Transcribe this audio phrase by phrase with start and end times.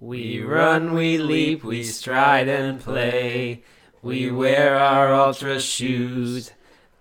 [0.00, 3.64] We run, we leap, we stride and play.
[4.00, 6.52] We wear our ultra shoes.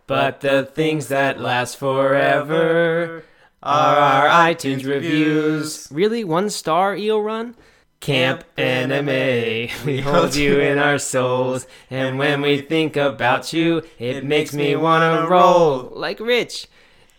[0.08, 3.24] But the things that last forever
[3.62, 5.88] are our iTunes reviews.
[5.92, 6.24] Really?
[6.24, 7.56] One star, EO Run?
[8.00, 14.24] Camp Anime, we hold you in our souls, and when we think about you, it
[14.24, 16.68] makes me wanna roll like Rich.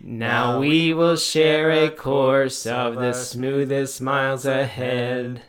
[0.00, 5.42] Now we will share a course of the smoothest miles ahead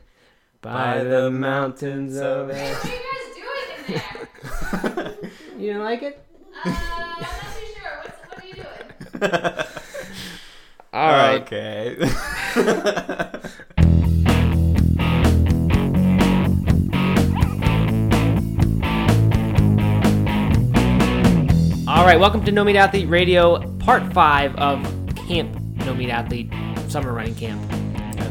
[0.61, 2.49] by the mountains of.
[2.49, 4.01] What are you guys doing in
[4.95, 5.15] there?
[5.59, 6.25] You don't like it?
[6.55, 8.01] Uh, I'm not too sure.
[8.01, 8.69] What's, what are you doing?
[10.93, 11.41] All right.
[11.41, 11.97] Okay.
[21.87, 24.81] All right, welcome to No Meat Athlete Radio, part five of
[25.27, 26.51] Camp No Meat Athlete
[26.87, 27.78] Summer Running Camp.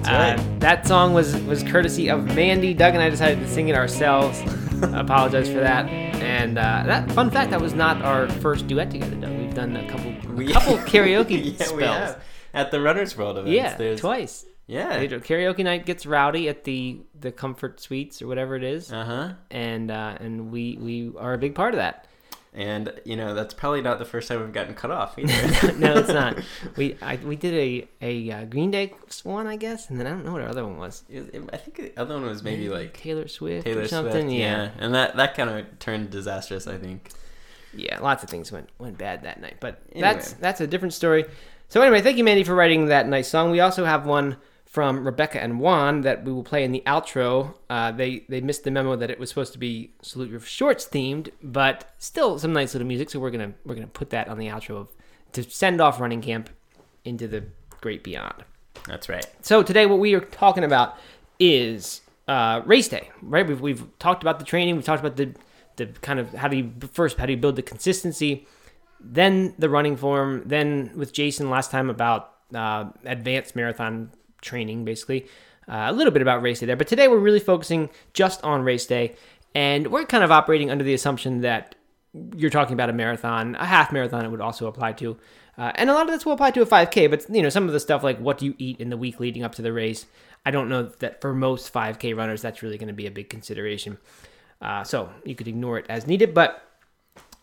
[0.03, 0.61] That's Uh, right.
[0.61, 2.75] that song was was courtesy of Mandy.
[2.75, 4.41] Doug and I decided to sing it ourselves.
[4.83, 5.89] Apologize for that.
[5.89, 9.15] And uh, that fun fact that was not our first duet together.
[9.17, 9.31] Doug.
[9.39, 12.17] We've done a couple a couple karaoke yeah, spells.
[12.55, 13.55] At the Runners World events.
[13.55, 14.47] Yeah, there's, twice.
[14.67, 15.05] Yeah.
[15.07, 19.33] Karaoke night gets rowdy at the the Comfort Suites or whatever it is, Uh huh.
[19.51, 22.07] and uh, and we we are a big part of that.
[22.55, 25.73] And you know that's probably not the first time we've gotten cut off either.
[25.77, 26.39] no, it's not.
[26.77, 30.11] We I, we did a a uh, Green Day one, I guess, and then I
[30.11, 31.05] don't know what our other one was.
[31.11, 34.29] It- it- I think the other one was maybe like Taylor Swift Taylor or something.
[34.29, 34.33] Swift.
[34.41, 34.71] yeah.
[34.79, 36.67] and that that kind of turned disastrous.
[36.67, 37.11] I think.
[37.75, 40.09] yeah, lots of things went went bad that night, but Anyway.
[40.15, 41.27] that's that's a different story.
[41.69, 43.51] So anyway, thank you, Mandy, for writing that nice song.
[43.51, 44.37] We also have one
[44.69, 47.55] from Rebecca and Juan that we will play in the outro.
[47.71, 50.87] Uh, they they missed the memo that it was supposed to be Salute Your Shorts
[50.87, 53.11] themed, but still some nice little music.
[53.11, 54.89] So we're gonna we're gonna put that on the outro of
[55.33, 56.51] to send off running camp
[57.05, 57.45] into the
[57.81, 58.45] great beyond.
[58.87, 59.27] That's right.
[59.41, 60.97] So today, what we are talking about
[61.41, 63.47] is uh, race day, right?
[63.47, 64.77] We've, we've talked about the training.
[64.77, 65.35] We've talked about the
[65.77, 68.47] the kind of how do you first how do you build the consistency,
[69.01, 74.11] then the running form, then with Jason last time about uh, advanced marathon
[74.41, 75.27] training, basically
[75.69, 76.77] uh, a little bit about race day there.
[76.77, 79.15] But today we're really focusing just on race day,
[79.55, 81.75] and we're kind of operating under the assumption that
[82.35, 84.25] you're talking about a marathon, a half marathon.
[84.25, 85.19] It would also apply to,
[85.59, 87.11] uh, and a lot of this will apply to a 5K.
[87.11, 89.21] But you know, some of the stuff like what do you eat in the week
[89.21, 90.07] leading up to the race.
[90.47, 93.29] I don't know that for most 5K runners that's really going to be a big
[93.29, 93.99] consideration.
[94.63, 96.33] Uh, so you could ignore it as needed.
[96.33, 96.63] But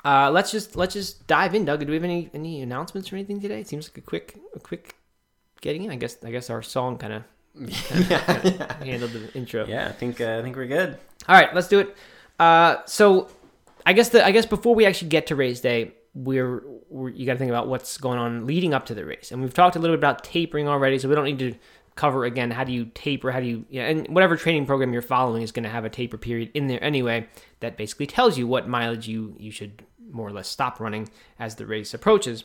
[0.04, 1.80] uh, let's just let's just dive in, Doug.
[1.82, 3.60] Do we have any any announcements or anything today?
[3.60, 4.96] It seems like a quick a quick
[5.66, 5.92] getting in.
[5.92, 7.24] I guess I guess our song kind of
[8.10, 9.66] yeah, handled the intro.
[9.66, 9.88] yeah.
[9.88, 10.98] I think uh, I think we're good.
[11.28, 11.96] All right, let's do it.
[12.40, 13.30] Uh, so,
[13.86, 17.26] I guess the I guess before we actually get to race day, we're, we're you
[17.26, 19.76] got to think about what's going on leading up to the race, and we've talked
[19.76, 21.56] a little bit about tapering already, so we don't need to
[21.96, 25.02] cover again how do you taper, how do you, yeah, and whatever training program you're
[25.02, 27.28] following is going to have a taper period in there anyway.
[27.62, 31.10] That basically tells you what mileage you you should more or less stop running
[31.40, 32.44] as the race approaches.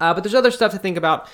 [0.00, 1.28] Uh, but there's other stuff to think about.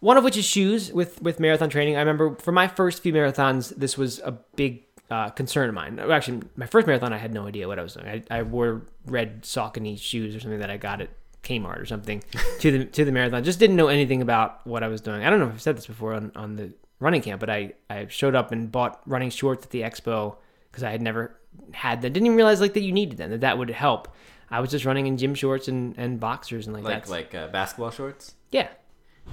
[0.00, 1.96] One of which is shoes with with marathon training.
[1.96, 5.98] I remember for my first few marathons, this was a big uh, concern of mine.
[5.98, 8.06] Actually, my first marathon, I had no idea what I was doing.
[8.06, 11.08] I, I wore red Saucony shoes or something that I got at
[11.42, 12.22] Kmart or something
[12.60, 13.42] to the to the marathon.
[13.42, 15.24] Just didn't know anything about what I was doing.
[15.24, 17.72] I don't know if I've said this before on, on the running camp, but I,
[17.90, 20.36] I showed up and bought running shorts at the expo
[20.70, 21.34] because I had never
[21.72, 22.12] had them.
[22.12, 24.08] Didn't even realize like that you needed them, that that would help.
[24.50, 27.10] I was just running in gym shorts and, and boxers and like, Like that.
[27.10, 28.34] like uh, basketball shorts.
[28.50, 28.68] yeah.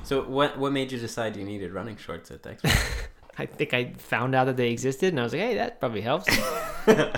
[0.04, 3.08] So what what made you decide you needed running shorts at the expo?
[3.38, 6.02] I think I found out that they existed, and I was like, "Hey, that probably
[6.02, 6.28] helps."
[6.88, 7.12] uh,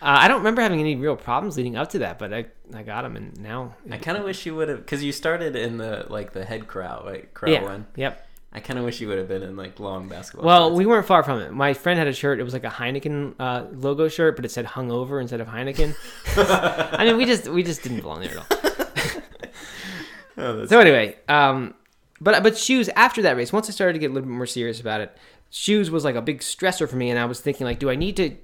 [0.00, 3.02] I don't remember having any real problems leading up to that, but I I got
[3.02, 6.06] them, and now I kind of wish you would have, because you started in the
[6.08, 7.32] like the head crow, right?
[7.34, 7.86] Crow yeah, one.
[7.96, 8.24] yep.
[8.50, 10.46] I kind of wish you would have been in like long basketball.
[10.46, 11.52] Well, we weren't far from it.
[11.52, 14.50] My friend had a shirt; it was like a Heineken uh, logo shirt, but it
[14.50, 15.94] said "hungover" instead of Heineken.
[16.98, 18.46] I mean, we just we just didn't belong there at all.
[20.38, 21.74] Oh, So anyway, um,
[22.20, 24.46] but but shoes after that race, once I started to get a little bit more
[24.46, 25.16] serious about it,
[25.50, 27.96] shoes was like a big stressor for me, and I was thinking like, do I
[27.96, 28.36] need to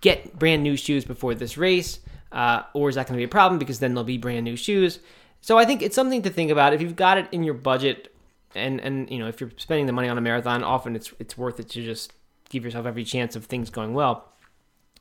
[0.00, 2.00] get brand new shoes before this race,
[2.32, 4.56] uh, or is that going to be a problem because then there'll be brand new
[4.56, 4.98] shoes?
[5.40, 8.14] So I think it's something to think about if you've got it in your budget,
[8.54, 11.36] and and you know if you're spending the money on a marathon, often it's it's
[11.36, 12.12] worth it to just
[12.48, 14.32] give yourself every chance of things going well.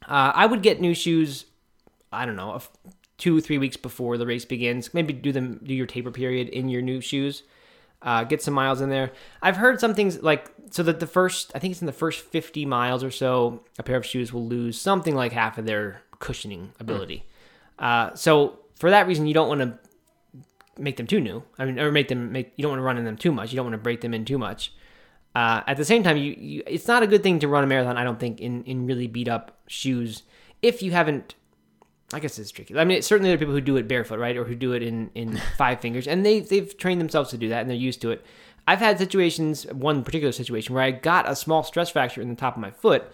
[0.07, 1.45] Uh, I would get new shoes.
[2.11, 2.61] I don't know,
[3.17, 4.93] two three weeks before the race begins.
[4.93, 7.43] Maybe do them do your taper period in your new shoes.
[8.03, 9.11] Uh, get some miles in there.
[9.41, 12.19] I've heard some things like so that the first I think it's in the first
[12.19, 16.01] 50 miles or so, a pair of shoes will lose something like half of their
[16.19, 17.25] cushioning ability.
[17.79, 19.79] Uh, so for that reason, you don't want to
[20.77, 21.43] make them too new.
[21.57, 23.51] I mean, or make them make you don't want to run in them too much.
[23.51, 24.73] You don't want to break them in too much.
[25.35, 27.67] Uh, at the same time, you, you it's not a good thing to run a
[27.67, 27.97] marathon.
[27.97, 30.23] I don't think in in really beat up shoes
[30.61, 31.35] if you haven't.
[32.13, 32.77] I guess it's tricky.
[32.77, 34.83] I mean, certainly there are people who do it barefoot, right, or who do it
[34.83, 38.01] in in five fingers, and they they've trained themselves to do that and they're used
[38.01, 38.25] to it.
[38.67, 42.35] I've had situations, one particular situation where I got a small stress fracture in the
[42.35, 43.11] top of my foot,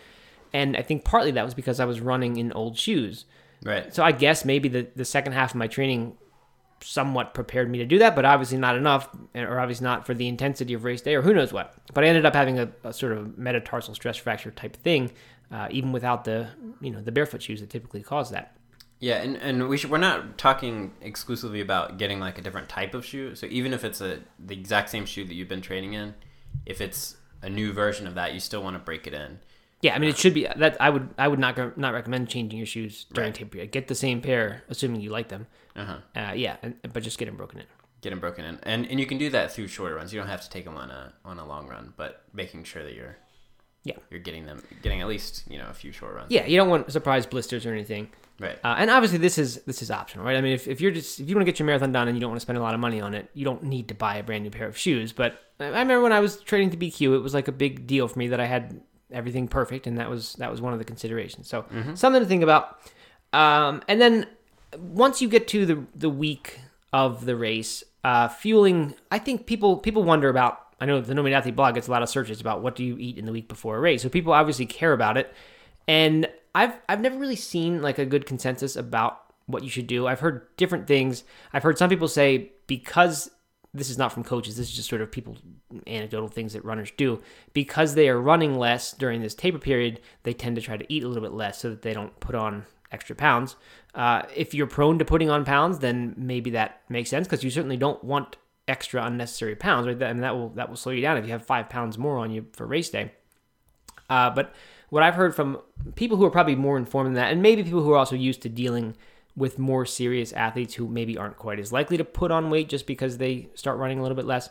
[0.54, 3.26] and I think partly that was because I was running in old shoes.
[3.64, 3.94] Right.
[3.94, 6.16] So I guess maybe the, the second half of my training
[6.82, 10.28] somewhat prepared me to do that, but obviously not enough, or obviously not for the
[10.28, 11.74] intensity of race day, or who knows what.
[11.94, 15.12] But I ended up having a, a sort of metatarsal stress fracture type thing,
[15.52, 16.50] uh, even without the
[16.80, 18.56] you know the barefoot shoes that typically cause that.
[19.02, 22.94] Yeah, and, and we should, we're not talking exclusively about getting like a different type
[22.94, 23.34] of shoe.
[23.36, 26.16] So even if it's a the exact same shoe that you've been training in,
[26.66, 29.40] if it's a new version of that, you still want to break it in.
[29.82, 32.58] Yeah, I mean it should be that I would I would not not recommend changing
[32.58, 33.36] your shoes during Right.
[33.36, 33.72] taper period.
[33.72, 35.48] Get the same pair, assuming you like them.
[35.78, 35.98] Uh-huh.
[36.14, 37.66] Uh, yeah, and, but just get them broken in.
[38.02, 40.12] Get them broken in, and and you can do that through shorter runs.
[40.14, 42.84] You don't have to take them on a on a long run, but making sure
[42.84, 43.16] that you're
[43.84, 43.96] Yeah.
[44.12, 46.30] you're getting them getting at least you know a few short runs.
[46.32, 48.10] Yeah, you don't want surprise blisters or anything.
[48.40, 48.58] Right.
[48.64, 50.38] Uh, and obviously, this is this is optional, right?
[50.38, 52.16] I mean, if, if you're just if you want to get your marathon done and
[52.16, 53.94] you don't want to spend a lot of money on it, you don't need to
[53.94, 55.12] buy a brand new pair of shoes.
[55.12, 58.08] But I remember when I was training to BQ, it was like a big deal
[58.08, 58.82] for me that I had
[59.12, 61.50] everything perfect, and that was that was one of the considerations.
[61.50, 61.66] So
[61.96, 62.80] something to think about.
[63.34, 64.26] Um, and then
[64.78, 66.60] once you get to the the week
[66.94, 68.96] of the race, uh, fueling.
[69.12, 70.66] I think people people wonder about.
[70.82, 72.86] I know the No Meat Athlete blog gets a lot of searches about what do
[72.86, 74.02] you eat in the week before a race.
[74.02, 75.34] So people obviously care about it,
[75.88, 80.08] and I've I've never really seen like a good consensus about what you should do.
[80.08, 81.24] I've heard different things.
[81.54, 83.32] I've heard some people say because
[83.74, 84.58] this is not from coaches.
[84.58, 85.38] This is just sort of people
[85.86, 87.22] anecdotal things that runners do.
[87.54, 91.04] Because they are running less during this taper period, they tend to try to eat
[91.04, 93.56] a little bit less so that they don't put on extra pounds.
[93.94, 97.52] Uh, if you're prone to putting on pounds, then maybe that makes sense because you
[97.52, 98.38] certainly don't want
[98.68, 99.98] extra unnecessary pounds, right?
[100.00, 102.18] That- And that will that will slow you down if you have five pounds more
[102.18, 103.12] on you for race day.
[104.10, 104.54] Uh, but
[104.90, 105.60] what I've heard from
[105.96, 108.42] people who are probably more informed than that, and maybe people who are also used
[108.44, 108.96] to dealing
[109.36, 112.86] with more serious athletes who maybe aren't quite as likely to put on weight just
[112.88, 114.50] because they start running a little bit less,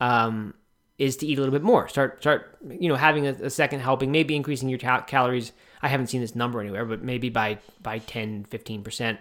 [0.00, 0.54] um,
[0.98, 1.88] is to eat a little bit more.
[1.88, 5.52] Start, start, you know, having a, a second helping, maybe increasing your ta- calories.
[5.82, 9.20] I haven't seen this number anywhere, but maybe by by 10, 15 percent.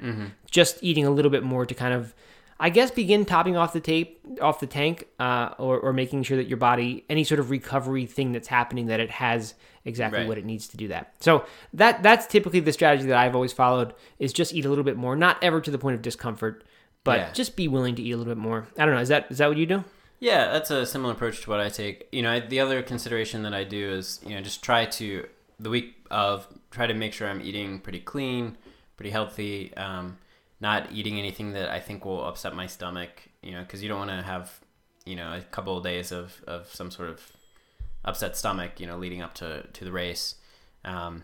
[0.52, 2.14] Just eating a little bit more to kind of
[2.60, 6.36] I guess begin topping off the tape, off the tank, uh, or, or making sure
[6.38, 9.54] that your body, any sort of recovery thing that's happening, that it has
[9.86, 10.28] exactly Right.
[10.28, 11.14] what it needs to do that.
[11.22, 14.84] So that that's typically the strategy that I've always followed is just eat a little
[14.84, 16.64] bit more, not ever to the point of discomfort,
[17.06, 17.32] but Yeah.
[17.32, 18.68] just be willing to eat a little bit more.
[18.78, 19.02] I don't know.
[19.02, 19.84] Is that is that what you do?
[20.20, 22.10] Yeah, that's a similar approach to what I take.
[22.12, 25.26] You know, I, the other consideration that I do is, you know, just try to
[25.62, 28.58] the week of try to make sure I'm eating pretty clean,
[28.98, 30.18] pretty healthy, um,
[30.62, 33.30] not eating anything that I think will upset my stomach.
[33.42, 34.60] You know, because you don't want to have,
[35.06, 37.32] you know, a couple of days of, of some sort of
[38.04, 38.80] upset stomach.
[38.80, 40.36] You know, leading up to to the race,
[40.86, 41.24] um,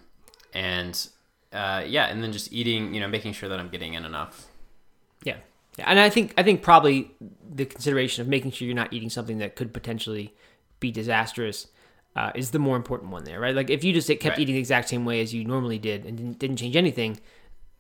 [0.54, 1.08] and
[1.52, 2.94] uh, yeah, and then just eating.
[2.94, 4.48] You know, making sure that I'm getting in enough.
[5.24, 5.38] Yeah.
[5.78, 7.12] Yeah, and I think I think probably
[7.54, 10.34] the consideration of making sure you're not eating something that could potentially
[10.80, 11.68] be disastrous
[12.16, 13.54] uh, is the more important one there, right?
[13.54, 14.40] Like if you just kept Right.
[14.40, 17.20] eating the exact same way as you normally did and didn't, didn't change anything,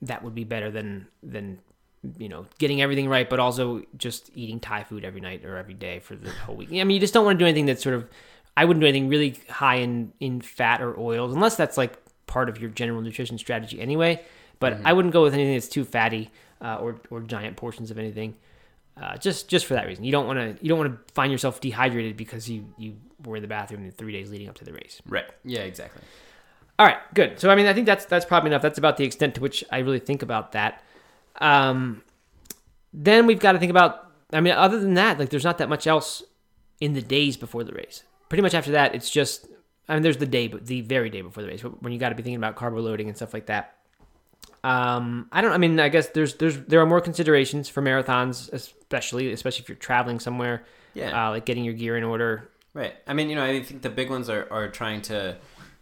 [0.06, 1.60] that would be better than than
[2.18, 5.74] you know getting everything right, but also just eating Thai food every night or every
[5.74, 6.69] day for the whole week.
[6.72, 8.07] I mean, you just don't want to do anything that's sort of
[8.57, 11.98] I wouldn't do anything really high in in fat or oils unless that's like
[12.28, 14.24] part of your general nutrition strategy anyway.
[14.59, 16.31] But I wouldn't go with anything that's too fatty
[16.62, 18.35] uh, or or giant portions of anything.
[18.97, 21.31] Uh, just just for that reason, you don't want to you don't want to find
[21.31, 22.95] yourself dehydrated because you you
[23.26, 25.02] were in the bathroom in the three days leading up to the race.
[25.07, 25.26] Right.
[25.44, 25.62] Yeah.
[25.62, 26.02] Exactly.
[26.77, 27.39] All right, good.
[27.39, 28.61] So I mean, I think that's that's probably enough.
[28.61, 30.83] That's about the extent to which I really think about that.
[31.39, 32.01] Um,
[32.94, 34.11] then we've got to think about.
[34.33, 36.23] I mean, other than that, like there's not that much else
[36.81, 38.03] in the days before the race.
[38.27, 39.47] Pretty much after that, it's just.
[39.87, 42.09] I mean, there's the day, but the very day before the race, when you got
[42.09, 43.75] to be thinking about carbo loading and stuff like that.
[44.63, 45.51] Um, I don't.
[45.51, 49.69] I mean, I guess there's there's there are more considerations for marathons, especially especially if
[49.69, 50.63] you're traveling somewhere,
[50.95, 51.27] Yeah.
[51.27, 52.49] uh, like getting your gear in order.
[52.73, 52.95] Right.
[53.07, 55.37] I mean, you know, I think the big ones are, are trying to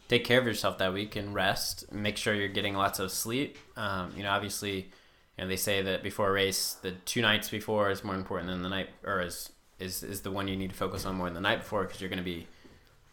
[0.08, 1.92] take care of yourself that week and rest.
[1.92, 3.58] Make sure you're getting lots of sleep.
[3.78, 7.50] Um, you know, obviously, you know, they say that before a race, the two nights
[7.50, 10.70] before is more important than the night, or is is, is the one you need
[10.70, 12.48] to focus on more than the night before because you're gonna be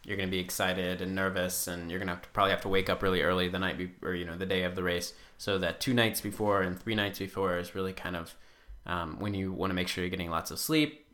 [0.05, 2.89] you're gonna be excited and nervous, and you're gonna have to probably have to wake
[2.89, 5.13] up really early the night be- or you know the day of the race.
[5.37, 8.35] So that two nights before and three nights before is really kind of
[8.85, 11.05] um, when you want to make sure you're getting lots of sleep.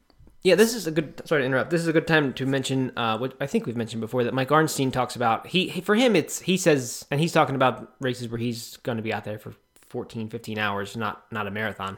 [0.44, 1.22] Yeah, this is a good.
[1.26, 1.72] Sorry to interrupt.
[1.72, 4.34] This is a good time to mention uh, what I think we've mentioned before that
[4.34, 5.48] Mike Arnstein talks about.
[5.48, 9.02] He for him, it's he says, and he's talking about races where he's going to
[9.02, 9.54] be out there for
[9.90, 11.98] 14, 15 hours, not not a marathon.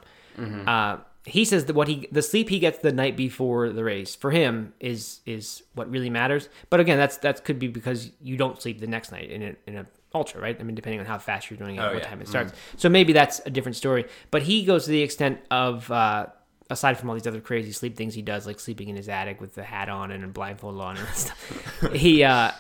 [0.68, 4.16] Uh, he says that what he the sleep he gets the night before the race
[4.16, 6.48] for him is is what really matters.
[6.70, 9.56] But again, that's that could be because you don't sleep the next night in a,
[9.68, 10.56] in a ultra, right?
[10.60, 12.10] I mean, depending on how fast you're doing it, Oh, what yeah.
[12.10, 12.54] time it starts.
[12.78, 14.06] So maybe that's a different story.
[14.32, 15.92] But he goes to the extent of.
[15.92, 16.28] Uh,
[16.70, 19.42] Aside from all these other crazy sleep things he does, like sleeping in his attic
[19.42, 22.52] with the hat on and a blindfold on and stuff, he uh,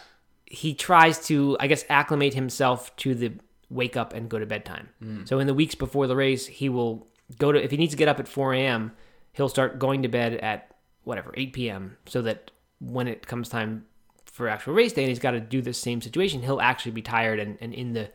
[0.45, 3.33] he tries to, I guess, acclimate himself to the
[3.69, 4.89] wake up and go to bed time.
[5.25, 7.97] So in the weeks before the race, he will go to if he needs to
[7.97, 8.93] get up at 4 a.m.,
[9.33, 11.97] he'll start going to bed at whatever 8 p.m.
[12.07, 12.49] so that
[12.79, 13.85] when it comes time
[14.25, 17.03] for actual race day and he's got to do the same situation, he'll actually be
[17.03, 18.09] tired and, and in the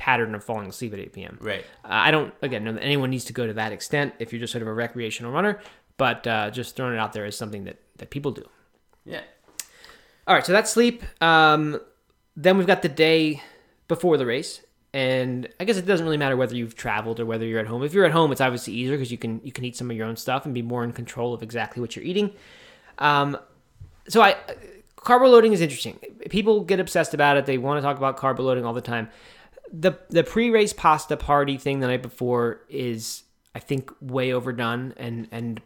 [0.00, 1.38] pattern of falling asleep at 8 p.m.
[1.42, 1.62] Right.
[1.84, 4.40] Uh, I don't again know that anyone needs to go to that extent if you're
[4.40, 5.60] just sort of a recreational runner,
[5.98, 8.48] but uh, just throwing it out there as something that that people do.
[9.04, 9.20] Yeah.
[10.26, 11.02] All right, so that's sleep.
[11.22, 11.80] Um,
[12.34, 13.42] then we've got the day
[13.88, 14.62] before the race,
[14.94, 17.82] and I guess it doesn't really matter whether you've traveled or whether you're at home.
[17.82, 19.96] If you're at home, it's obviously easier because you can you can eat some of
[19.98, 22.32] your own stuff and be more in control of exactly what you're eating.
[22.98, 23.36] Um,
[24.08, 24.36] so I
[24.96, 25.98] carb loading is interesting.
[26.30, 27.46] People get obsessed about it.
[27.46, 29.08] They want to talk about carb loading all the time.
[29.72, 33.22] The the pre-race pasta party thing the night before is
[33.54, 35.60] I think way overdone and and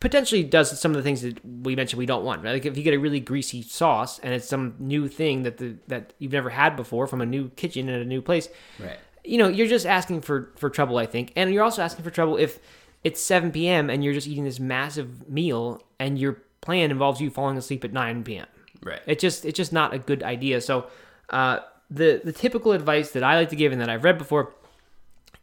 [0.00, 2.44] potentially does some of the things that we mentioned we don't want.
[2.44, 2.52] Right?
[2.52, 5.76] Like if you get a really greasy sauce and it's some new thing that the
[5.88, 8.48] that you've never had before from a new kitchen at a new place,
[8.78, 8.98] Right.
[9.24, 11.32] you know, you're just asking for for trouble, I think.
[11.34, 12.58] And you're also asking for trouble if
[13.02, 13.90] it's 7 p.m.
[13.90, 17.92] and you're just eating this massive meal and your plan involves you falling asleep at
[17.92, 18.46] 9 p.m.
[18.82, 19.00] Right.
[19.06, 20.60] It just it's just not a good idea.
[20.60, 20.86] So
[21.30, 21.58] uh,
[21.90, 24.54] the the typical advice that I like to give and that I've read before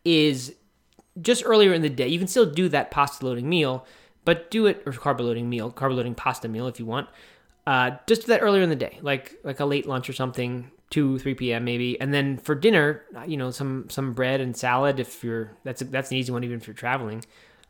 [0.03, 0.55] is
[1.21, 2.07] just earlier in the day.
[2.07, 3.85] You can still do that pasta loading meal,
[4.25, 7.09] but do it or carb loading meal, carb loading pasta meal if you want.
[7.67, 10.71] Uh, just do that earlier in the day, like like a late lunch or something,
[10.89, 11.63] two three p.m.
[11.63, 15.51] maybe, and then for dinner, uh, you know, some some bread and salad if you're
[15.63, 17.23] that's a, that's an easy one even if you're traveling.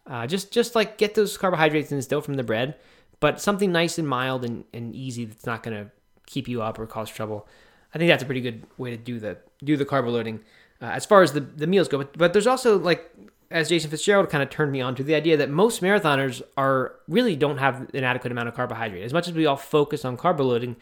[0.07, 2.75] Uh, just just like get those carbohydrates in still from the bread,
[3.19, 5.91] but something nice and mild and, and easy that's not going to
[6.25, 7.47] keep you up or cause trouble.
[7.93, 10.39] I think that's a pretty good way to do the do the carb loading
[10.81, 11.99] uh, as far as the the meals go.
[11.99, 13.11] But, but there's also like
[13.49, 16.95] as Jason Fitzgerald kind of turned me on to the idea that most marathoners are
[17.07, 19.03] really don't have an adequate amount of carbohydrate.
[19.03, 20.77] As much as we all focus on carb loading,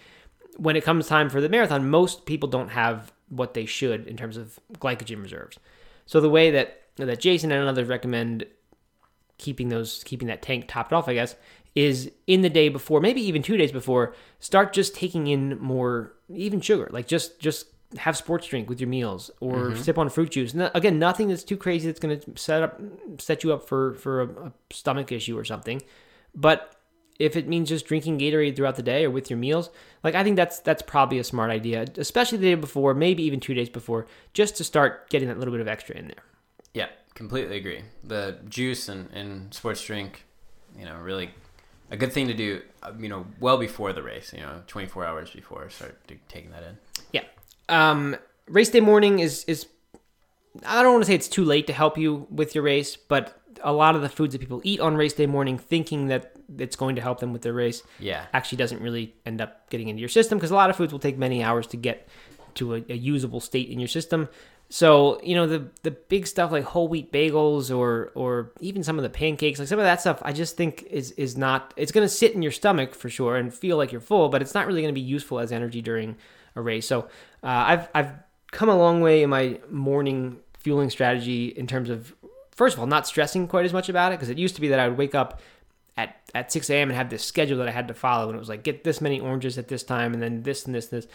[0.57, 4.17] when it comes time for the marathon, most people don't have what they should in
[4.17, 5.57] terms of glycogen reserves.
[6.05, 8.45] So the way that that Jason and others recommend
[9.37, 11.35] keeping those keeping that tank topped off, I guess,
[11.75, 16.13] is in the day before, maybe even two days before, start just taking in more
[16.33, 16.87] even sugar.
[16.91, 19.81] Like just just have sports drink with your meals or mm-hmm.
[19.81, 20.53] sip on fruit juice.
[20.53, 22.81] No, again, nothing that's too crazy that's going to set up
[23.19, 25.81] set you up for for a, a stomach issue or something.
[26.35, 26.75] But
[27.19, 29.69] if it means just drinking Gatorade throughout the day or with your meals,
[30.03, 33.39] like I think that's that's probably a smart idea, especially the day before, maybe even
[33.39, 36.23] two days before, just to start getting that little bit of extra in there.
[36.73, 37.83] Yeah, completely agree.
[38.03, 40.25] The juice and, and sports drink,
[40.77, 41.31] you know, really
[41.91, 45.05] a good thing to do, uh, you know, well before the race, you know, 24
[45.05, 46.77] hours before, start taking that in.
[47.11, 47.23] Yeah.
[47.67, 48.15] Um,
[48.47, 49.67] race day morning is is
[50.65, 53.39] I don't want to say it's too late to help you with your race, but
[53.63, 56.75] a lot of the foods that people eat on race day morning, thinking that it's
[56.75, 58.25] going to help them with their race, Yeah.
[58.33, 60.99] actually doesn't really end up getting into your system because a lot of foods will
[60.99, 62.07] take many hours to get
[62.55, 64.27] to a, a usable state in your system.
[64.71, 68.99] So you know the the big stuff like whole wheat bagels or or even some
[68.99, 71.73] of the pancakes, like some of that stuff, I just think is is not.
[71.75, 74.41] It's going to sit in your stomach for sure and feel like you're full, but
[74.41, 76.17] it's not really going to be useful as energy during
[76.55, 76.85] a race.
[76.85, 77.01] So
[77.43, 78.11] uh, I've I've
[78.51, 82.13] come a long way in my morning fueling strategy in terms of
[82.51, 84.67] first of all not stressing quite as much about it because it used to be
[84.67, 85.41] that I would wake up
[85.99, 86.89] at, at 6 a.m.
[86.89, 88.27] and have this schedule that I had to follow.
[88.27, 90.73] And it was like, get this many oranges at this time and then this and
[90.73, 91.09] this and this.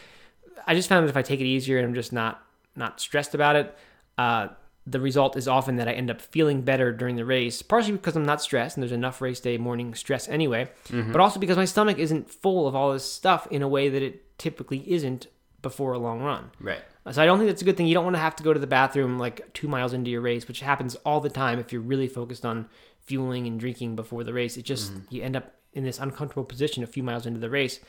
[0.66, 2.42] I just found that if I take it easier and I'm just not
[2.76, 3.76] not stressed about it,
[4.19, 4.49] uh,
[4.87, 8.16] the result is often that I end up feeling better during the race, partially because
[8.16, 11.11] I'm not stressed and there's enough race day morning stress anyway, mm-hmm.
[11.12, 14.02] but also because my stomach isn't full of all this stuff in a way that
[14.02, 15.26] it typically isn't
[15.62, 16.50] before a long run.
[16.61, 16.83] Right.
[17.07, 17.87] Uh, so I don't think that's a good thing.
[17.87, 20.21] You don't want to have to go to the bathroom like two miles into your
[20.21, 22.69] race, which happens all the time if you're really focused on
[23.00, 24.57] fueling and drinking before the race.
[24.59, 25.14] It just mm-hmm.
[25.14, 27.81] you end up in this uncomfortable position a few miles into the race.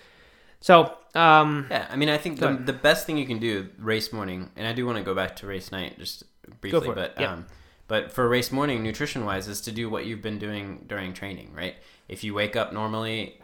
[0.59, 4.11] So um, Yeah, I mean, I think the, the best thing you can do race
[4.11, 6.23] morning, and I do want to go back to race night just
[6.61, 7.45] briefly, but um,
[7.87, 11.51] but for race morning, nutrition wise, is to do what you've been doing during training,
[11.53, 11.75] right?
[12.07, 13.39] If you wake up normally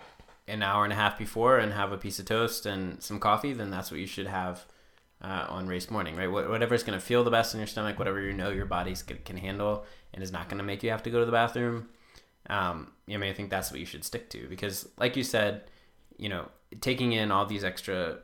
[0.48, 3.54] an hour and a half before and have a piece of toast and some coffee,
[3.54, 4.66] then that's what you should have
[5.24, 6.30] uh, on race morning, right?
[6.30, 8.96] Wh- is going to feel the best in your stomach, whatever you know your body
[8.96, 11.32] can, can handle, and is not going to make you have to go to the
[11.32, 11.90] bathroom.
[12.50, 15.64] Um, I mean, I think that's what you should stick to because, like you said,
[16.22, 16.48] you know,
[16.80, 18.20] taking in all these extra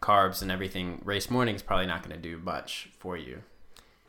[0.00, 3.42] carbs and everything race morning is probably not going to do much for you.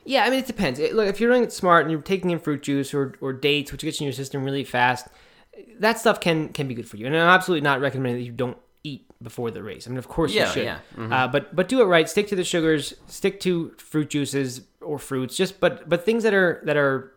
[0.06, 0.80] Yeah, I mean it depends.
[0.80, 3.34] It, look, if you're doing it smart and you're taking in fruit juice or, or
[3.34, 5.08] dates, which gets in your system really fast,
[5.80, 7.06] that stuff can can be good for you.
[7.08, 9.88] And I'm absolutely not recommending that you don't eat before the race.
[9.88, 10.64] I mean, of course Yeah, you should.
[10.66, 10.80] yeah.
[10.96, 11.12] Mhm.
[11.12, 12.08] Uh, but but do it right.
[12.10, 12.94] Stick to the sugars.
[13.08, 15.36] Stick to fruit juices or fruits.
[15.36, 17.14] Just but but things that are that are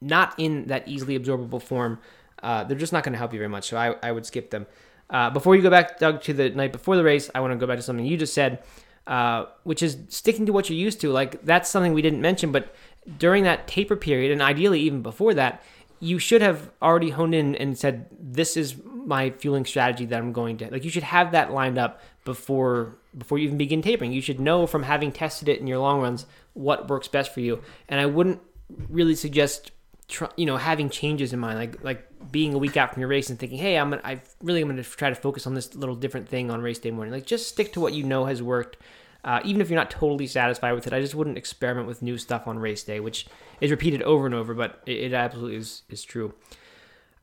[0.00, 1.98] not in that easily absorbable form,
[2.42, 3.68] uh, they're just not going to help you very much.
[3.68, 4.66] So I, I would skip them.
[5.12, 7.58] Uh, before you go back, Doug, to the night before the race, I want to
[7.58, 8.64] go back to something you just said,
[9.06, 11.12] uh, which is sticking to what you're used to.
[11.12, 12.74] Like that's something we didn't mention, but
[13.18, 15.62] during that taper period, and ideally even before that,
[16.00, 20.32] you should have already honed in and said, "This is my fueling strategy that I'm
[20.32, 24.12] going to." Like you should have that lined up before before you even begin tapering.
[24.12, 27.40] You should know from having tested it in your long runs what works best for
[27.40, 27.62] you.
[27.88, 28.40] And I wouldn't
[28.88, 29.70] really suggest
[30.36, 33.30] you know having changes in mind like like being a week out from your race
[33.30, 35.94] and thinking hey i'm gonna i really am gonna try to focus on this little
[35.94, 37.12] different thing on race day morning.
[37.12, 38.76] Like just stick to what you know has worked
[39.24, 40.92] uh, even if you're not totally satisfied with it.
[40.92, 43.26] I just wouldn't experiment with new stuff on race day which
[43.60, 46.34] is repeated over and over but it, it absolutely is is true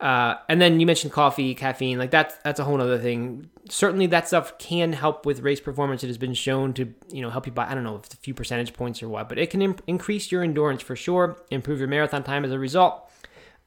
[0.00, 3.50] uh, and then you mentioned coffee, caffeine, like that's that's a whole other thing.
[3.68, 6.02] Certainly, that stuff can help with race performance.
[6.02, 8.14] It has been shown to you know help you by I don't know if it's
[8.14, 11.36] a few percentage points or what, but it can im- increase your endurance for sure,
[11.50, 13.10] improve your marathon time as a result.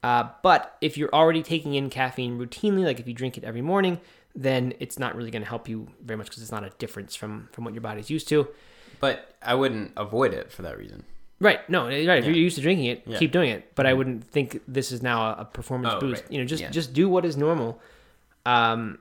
[0.01, 3.61] Uh, but if you're already taking in caffeine routinely, like if you drink it every
[3.61, 4.01] morning,
[4.35, 7.15] then it's not really going to help you very much because it's not a difference
[7.15, 8.47] from from what your body's used to.
[8.99, 11.03] But I wouldn't avoid it for that reason.
[11.43, 11.69] Right.
[11.69, 11.85] No.
[11.87, 11.99] Right.
[12.19, 13.75] If you're used to drinking it, keep doing it.
[13.75, 16.23] But I wouldn't think this is now a, performance Oh, boost.
[16.23, 16.31] right.
[16.31, 17.79] You know, just just do what is normal.
[18.45, 18.99] Um,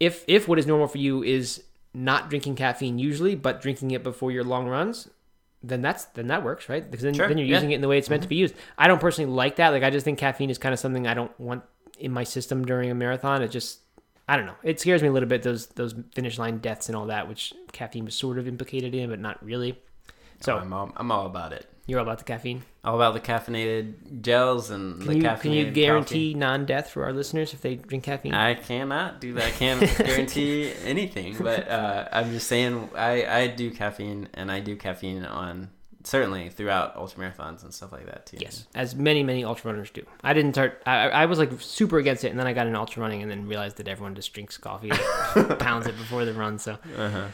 [0.00, 1.62] if if what is normal for you is
[1.92, 5.08] not drinking caffeine usually, but drinking it before your long runs,
[5.62, 6.90] then that's then that works, right?
[6.90, 8.54] Because then, Sure, then you're using it in the way it's meant to be used.
[8.78, 9.68] I don't personally like that.
[9.70, 11.62] Like I just think caffeine is kind of something I don't want
[11.98, 13.42] in my system during a marathon.
[13.42, 13.80] It just
[14.26, 14.56] I don't know.
[14.62, 17.52] It scares me a little bit those those finish line deaths and all that, which
[17.72, 19.78] caffeine was sort of implicated in, but not really.
[20.40, 21.66] So Oh, I'm all, I'm all about it.
[21.86, 22.62] You're all about the caffeine.
[22.84, 25.74] All about the caffeinated gels and the Can you, caffeinated can you coffee.
[25.74, 28.34] guarantee non-death for our listeners if they drink caffeine?
[28.34, 29.44] I cannot do that.
[29.44, 34.60] I can't guarantee anything, but uh, I'm just saying I, I do caffeine and I
[34.60, 35.70] do caffeine on
[36.06, 38.36] certainly throughout ultra marathons and stuff like that too.
[38.38, 40.04] yes, as many many ultra runners do.
[40.22, 40.82] I didn't start.
[40.84, 43.30] I, I was like super against it, and then I got into ultra running, and
[43.30, 46.58] then realized that everyone just drinks coffee, and pounds it before the run.
[46.58, 47.28] So, Uh-huh.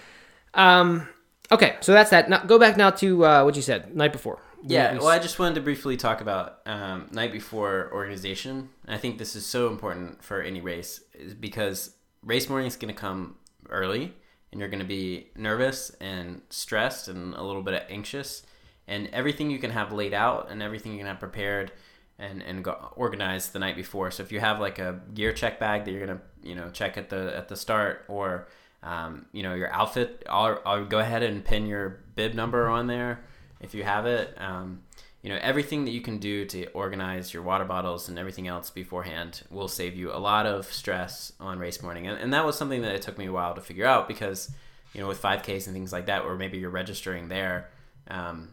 [0.55, 1.09] um,
[1.53, 2.29] okay, so that's that.
[2.29, 4.41] Now go back now to uh, what you said night before.
[4.63, 8.69] Yeah, we- well, I just wanted to briefly talk about um, night before organization.
[8.87, 12.77] And I think this is so important for any race is because race morning is
[12.77, 13.37] going to come
[13.71, 14.13] early
[14.53, 18.43] and you're going to be nervous and stressed and a little bit anxious.
[18.87, 21.73] And everything you can have laid out and everything you can have prepared
[22.19, 24.11] and, and go, organized the night before.
[24.11, 26.69] So if you have like a gear check bag that you're going to, you know,
[26.69, 28.49] check at the, at the start or,
[28.83, 32.87] um, you know, your outfit, I'll, I'll go ahead and pin your bib number on
[32.87, 33.21] there
[33.61, 34.35] if you have it.
[34.39, 34.83] Um,
[35.23, 38.71] you know, everything that you can do to organize your water bottles and everything else
[38.71, 42.07] beforehand will save you a lot of stress on race morning.
[42.07, 44.51] And, and that was something that it took me a while to figure out because,
[44.95, 47.69] you know, with 5Ks and things like that, or maybe you're registering there,
[48.09, 48.49] um,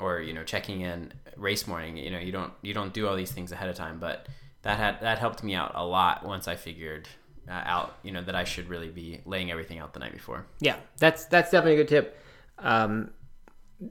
[0.00, 1.96] or you know, checking in race morning.
[1.96, 4.28] You know, you don't you don't do all these things ahead of time, but
[4.62, 7.08] that had that helped me out a lot once I figured
[7.48, 10.46] uh, out, you know, that I should really be laying everything out the night before.
[10.60, 12.18] Yeah, that's that's definitely a good tip.
[12.58, 13.10] Um,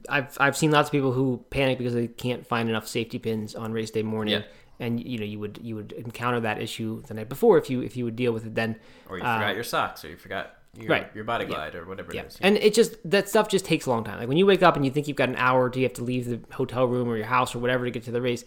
[0.10, 3.56] I've I've seen lots of people who panic because they can't find enough safety pins
[3.56, 4.42] on race day morning, Yeah.
[4.80, 7.82] and you know you would you would encounter that issue the night before if you
[7.82, 8.76] if you would deal with it then.
[9.10, 11.10] Or you Uh, forgot your socks, or you forgot your, right.
[11.16, 11.52] your body Yeah.
[11.52, 12.38] glide, or whatever Yeah, it is.
[12.42, 14.20] and it just that stuff just takes a long time.
[14.20, 15.94] Like when you wake up and you think you've got an hour do you have
[15.94, 18.44] to leave the hotel room or your house or whatever to get to the race,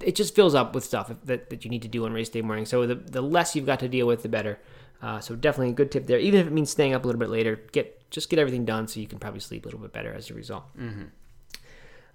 [0.00, 2.42] it just fills up with stuff that, that you need to do on race day
[2.42, 2.66] morning.
[2.66, 4.58] So the the less you've got to deal with, the better.
[5.02, 6.18] Uh, so definitely a good tip there.
[6.18, 8.86] Even if it means staying up a little bit later, get just get everything done
[8.86, 10.64] so you can probably sleep a little bit better as a result.
[10.78, 11.04] Mm-hmm.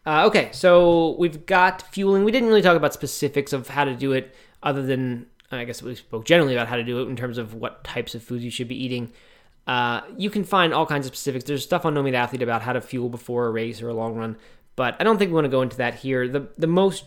[0.05, 2.23] Uh, okay, so we've got fueling.
[2.23, 5.81] We didn't really talk about specifics of how to do it, other than I guess
[5.81, 8.43] we spoke generally about how to do it in terms of what types of foods
[8.43, 9.11] you should be eating.
[9.65, 11.43] Uh, you can find all kinds of specifics.
[11.43, 13.93] There's stuff on No Meat Athlete about how to fuel before a race or a
[13.93, 14.37] long run,
[14.77, 16.25] but I don't think we want to go into that here.
[16.29, 17.03] The the most,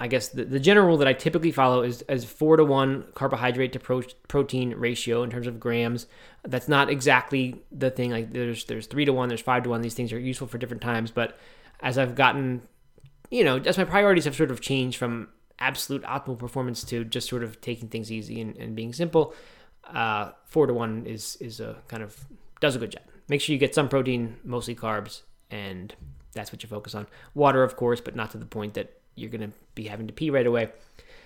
[0.00, 3.04] I guess, the, the general rule that I typically follow is is four to one
[3.14, 6.06] carbohydrate to pro- protein ratio in terms of grams.
[6.42, 8.10] That's not exactly the thing.
[8.10, 9.82] Like there's there's three to one, there's five to one.
[9.82, 11.38] These things are useful for different times, but
[11.80, 12.62] as I've gotten,
[13.30, 15.28] you know, as my priorities have sort of changed from
[15.60, 19.32] absolute optimal performance to just sort of taking things easy and, and being simple,
[19.84, 22.26] uh, four to one is is a kind of
[22.60, 23.02] does a good job.
[23.28, 25.94] Make sure you get some protein, mostly carbs, and
[26.32, 27.06] that's what you focus on.
[27.32, 30.12] Water, of course, but not to the point that you're going to be having to
[30.12, 30.70] pee right away.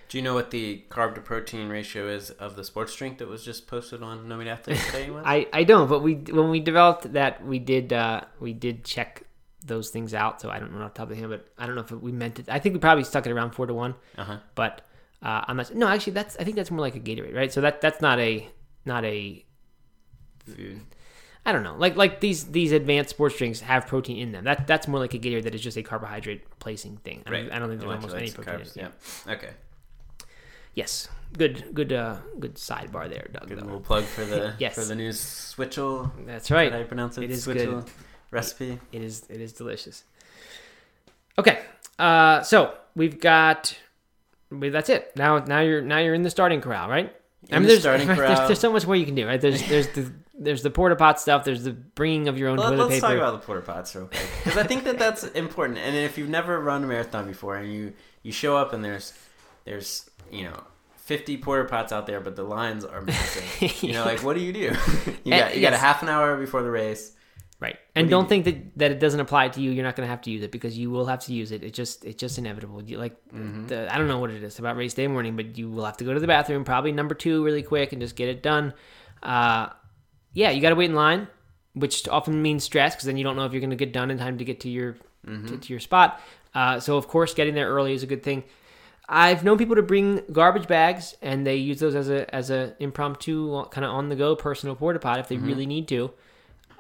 [0.09, 3.29] Do you know what the carb to protein ratio is of the sports drink that
[3.29, 5.11] was just posted on No Meat Athlete today?
[5.25, 9.25] I, I don't, but we when we developed that, we did uh, we did check
[9.67, 11.67] those things out, so I don't know off the top of the hand, but I
[11.67, 12.49] don't know if we meant it.
[12.49, 14.37] I think we probably stuck it around four to one, Uh huh.
[14.55, 14.81] but
[15.23, 15.75] uh, I'm not.
[15.75, 17.53] No, actually, that's I think that's more like a Gatorade, right?
[17.53, 18.49] So that that's not a
[18.87, 19.45] not a
[20.47, 20.81] Food.
[21.49, 21.77] I don't know.
[21.79, 24.45] Like like these these advanced sports drinks have protein in them.
[24.45, 27.23] That that's more like a Gatorade that is just a carbohydrate replacing thing.
[27.25, 28.55] I don't, I don't think there's almost any protein.
[28.55, 28.77] in carbs.
[28.77, 28.93] it.
[29.27, 29.33] Yeah.
[29.33, 29.49] Okay.
[30.75, 31.09] Yes.
[31.33, 33.49] Good good uh good sidebar there, Doug.
[33.49, 33.65] Good though.
[33.65, 34.75] little plug for the Yes.
[34.75, 36.13] for the new switchel.
[36.27, 36.71] That's right.
[36.71, 37.25] I pronounce it?
[37.25, 37.91] It is switchel good.
[38.31, 38.79] recipe.
[38.93, 40.05] It is it is delicious.
[41.39, 41.61] Okay.
[41.99, 43.75] Uh so we've got
[44.51, 45.13] that's it.
[45.17, 47.11] Now now you're now you're in the starting corral, right?
[47.49, 48.47] In the there's, starting there's, corral.
[48.49, 49.41] there's so much more you can do, right?
[49.41, 51.45] There's there's the there's the porta pot stuff.
[51.45, 53.07] There's the bringing of your own Let, toilet us paper.
[53.07, 55.79] talk about the porta pots real quick because I think that that's important.
[55.79, 59.13] And if you've never run a marathon before and you you show up and there's
[59.65, 60.63] there's you know.
[60.97, 63.43] 50 porta pots out there, but the lines are massive.
[63.83, 64.61] You know, like what do you do?
[65.25, 67.13] you got you got a half an hour before the race.
[67.61, 67.79] Right.
[67.97, 69.71] And do don't think that, that it doesn't apply to you.
[69.71, 71.65] You're not going to have to use it because you will have to use it.
[71.65, 72.83] It just it's just inevitable.
[72.83, 73.69] You like Mm-hmm.
[73.69, 75.97] the, I don't know what it is about race day morning, but you will have
[75.97, 78.75] to go to the bathroom, probably number 2 really quick and just get it done.
[79.23, 79.71] Uh
[80.33, 81.29] yeah, you got to wait in line,
[81.75, 84.11] which often means stress because then you don't know if you're going to get done
[84.11, 85.47] in time to get to your Mm-hmm.
[85.49, 86.21] to, to your spot.
[86.55, 88.45] Uh, so of course, getting there early is a good thing.
[89.09, 92.75] I've known people to bring garbage bags, and they use those as a as a
[92.79, 96.13] impromptu kind of on the go personal porta pot if they really need to,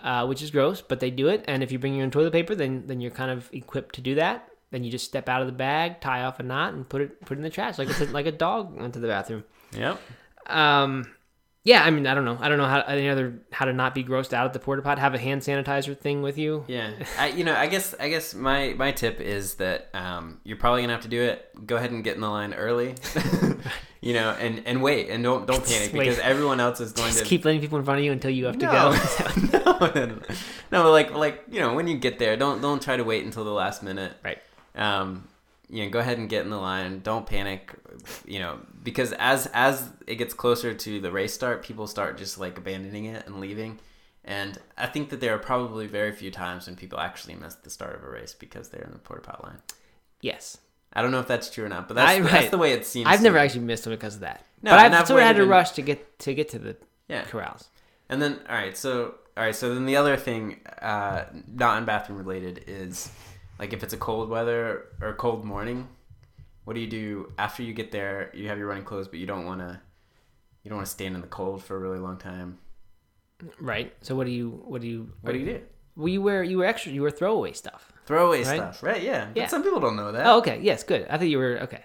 [0.02, 1.44] uh, which is gross, but they do it.
[1.48, 4.00] And if you bring your own toilet paper, then then you're kind of equipped to
[4.00, 4.48] do that.
[4.70, 7.20] Then you just step out of the bag, tie off a knot, and put it
[7.22, 9.44] put it in the trash like it's a, like a dog went to the bathroom.
[9.72, 10.00] Yep.
[10.46, 11.10] Um,
[11.64, 12.38] yeah, I mean, I don't know.
[12.40, 14.80] I don't know how any other how to not be grossed out at the porta
[14.80, 14.98] pot.
[14.98, 16.64] Have a hand sanitizer thing with you.
[16.68, 20.56] Yeah, I you know I guess I guess my my tip is that um, you're
[20.56, 21.66] probably gonna have to do it.
[21.66, 22.94] Go ahead and get in the line early,
[24.00, 27.20] you know, and and wait and don't don't panic because everyone else is going Just
[27.20, 29.88] to keep letting people in front of you until you have to no, go.
[29.90, 30.22] no, no, no,
[30.70, 33.44] no, like like you know when you get there, don't don't try to wait until
[33.44, 34.12] the last minute.
[34.24, 34.38] Right.
[34.74, 35.28] Um,
[35.70, 37.00] you know, go ahead and get in the line.
[37.00, 37.74] Don't panic.
[38.26, 42.38] You know, because as as it gets closer to the race start, people start just
[42.38, 43.78] like abandoning it and leaving.
[44.24, 47.70] And I think that there are probably very few times when people actually miss the
[47.70, 49.58] start of a race because they're in the porta pot line.
[50.20, 50.58] yes.
[50.90, 52.86] I don't know if that's true or not, but that's, I- that's the way it
[52.86, 53.06] seems.
[53.06, 53.42] I've never me.
[53.44, 54.44] actually missed them because of that.
[54.62, 56.76] No, but I've sort of had to rush to get to get to the
[57.08, 57.24] Yeah.
[57.24, 57.68] corrals.
[58.08, 61.84] And then, all right, so all right, so then the other thing, uh, not in
[61.84, 63.10] bathroom related, is
[63.58, 65.88] like if it's a cold weather or cold morning,
[66.64, 68.30] what do you do after you get there?
[68.34, 69.80] You have your running clothes, but you don't want to,
[70.62, 72.58] you don't want to stand in the cold for a really long time.
[73.60, 73.92] Right.
[74.02, 75.60] So what do you what do you What do you do?
[75.96, 76.92] Well, you wear you wear extra.
[76.92, 77.92] You wear throwaway stuff.
[78.06, 78.56] Throwaway Right?
[78.56, 79.02] stuff, right?
[79.02, 79.26] Yeah.
[79.26, 79.46] But Yeah.
[79.48, 80.26] some people don't know that.
[80.26, 80.60] Oh, okay.
[80.62, 81.06] Yes, good.
[81.08, 81.84] I thought you were okay.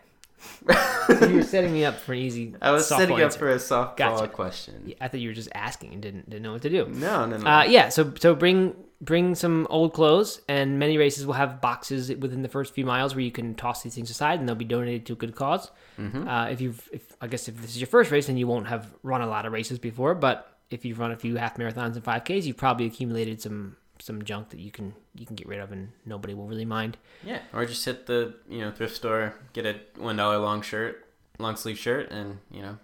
[1.08, 2.54] So you were setting me up for an easy.
[2.62, 3.40] I was setting up answer.
[3.40, 4.28] for a softball Gotcha.
[4.30, 4.84] question.
[4.88, 6.86] Yeah, I thought you were just asking and didn't didn't know what to do.
[6.90, 7.46] No, no, no.
[7.50, 7.90] Uh, yeah.
[7.90, 12.50] So so bring bring some old clothes, and many races will have boxes within the
[12.50, 15.14] first few miles where you can toss these things aside, and they'll be donated to
[15.14, 16.28] a good because Mm-hmm.
[16.28, 18.68] Uh, if you've, if I guess if this is your first race, then you won't
[18.68, 20.16] have run a lot of races before.
[20.16, 23.76] But if you've run a few half marathons and five Ks, you've probably accumulated some
[24.00, 26.98] some junk that you can you can get rid of, and nobody will really mind.
[27.24, 31.06] yeah, or just hit the you know thrift store, get a one dollar long shirt,
[31.38, 32.78] long sleeve shirt, and you know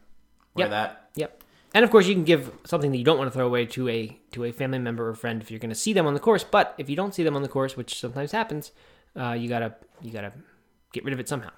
[0.54, 0.70] wear Yep.
[0.70, 1.10] that.
[1.16, 1.39] Yep.
[1.74, 3.88] And of course, you can give something that you don't want to throw away to
[3.90, 6.20] a to a family member or friend if you're going to see them on the
[6.20, 6.44] course.
[6.44, 8.72] But if you don't see them on the course, which sometimes happens,
[9.16, 10.34] uh, you gotta you gotta
[10.94, 11.52] get rid of it somehow.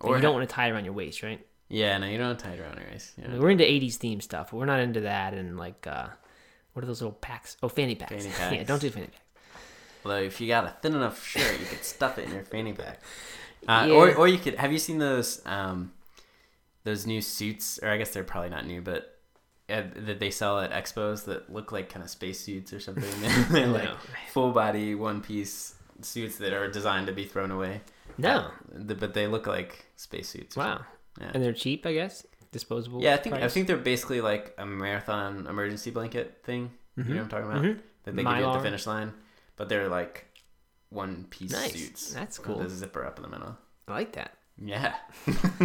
[0.00, 1.44] And Or you don't want to tie it around your waist, right?
[1.68, 3.12] Yeah, no, you don't tie it around your waist.
[3.24, 5.32] I mean, we're into '80s theme stuff, but we're not into that.
[5.34, 6.08] And like, uh,
[6.74, 7.56] what are those little packs?
[7.62, 8.26] Oh, fanny packs.
[8.26, 9.18] Fanny yeah, don't do fanny packs.
[10.04, 12.72] Although if you got a thin enough shirt, you could stuff it in your fanny
[12.72, 13.00] pack.
[13.68, 13.94] Uh, Yeah.
[13.94, 14.56] Or or you could.
[14.56, 15.92] Have you seen those um,
[16.82, 17.78] those new suits?
[17.80, 19.11] Or I guess they're probably not new, but
[19.80, 23.04] that they sell at expos that look like kind of spacesuits or something.
[23.50, 23.96] they're like No.
[24.32, 27.80] full body one piece suits that are designed to be thrown away.
[28.18, 28.50] No.
[28.74, 30.56] Uh, but they look like spacesuits.
[30.56, 30.84] Wow.
[31.20, 31.30] Yeah.
[31.34, 32.26] And they're cheap, I guess.
[32.50, 33.02] Disposable.
[33.02, 36.70] Yeah, I think I think they're basically like a marathon emergency blanket thing.
[36.96, 37.62] You know what I'm talking about?
[37.62, 37.78] Mhm.
[38.04, 39.14] That they give you at the finish line,
[39.56, 40.26] but they're like
[40.90, 41.72] one piece Nice.
[41.72, 42.12] suits.
[42.12, 42.58] That's with cool.
[42.58, 43.56] The zipper up in the middle.
[43.88, 44.36] I like that.
[44.62, 44.94] Yeah.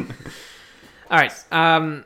[1.11, 1.33] All right.
[1.51, 2.05] Um.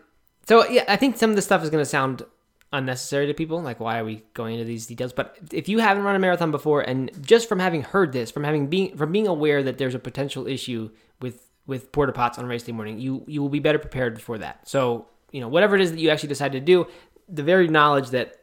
[0.51, 2.25] So yeah, I think some of the stuff is going to sound
[2.73, 3.61] unnecessary to people.
[3.61, 5.13] Like, why are we going into these details?
[5.13, 8.43] But if you haven't run a marathon before, and just from having heard this, from
[8.43, 10.89] having being from being aware that there's a potential issue
[11.21, 14.37] with with porta pots on race day morning, you you will be better prepared for
[14.39, 14.67] that.
[14.67, 16.85] So you know whatever it is that you actually decide to do,
[17.29, 18.35] the very knowledge that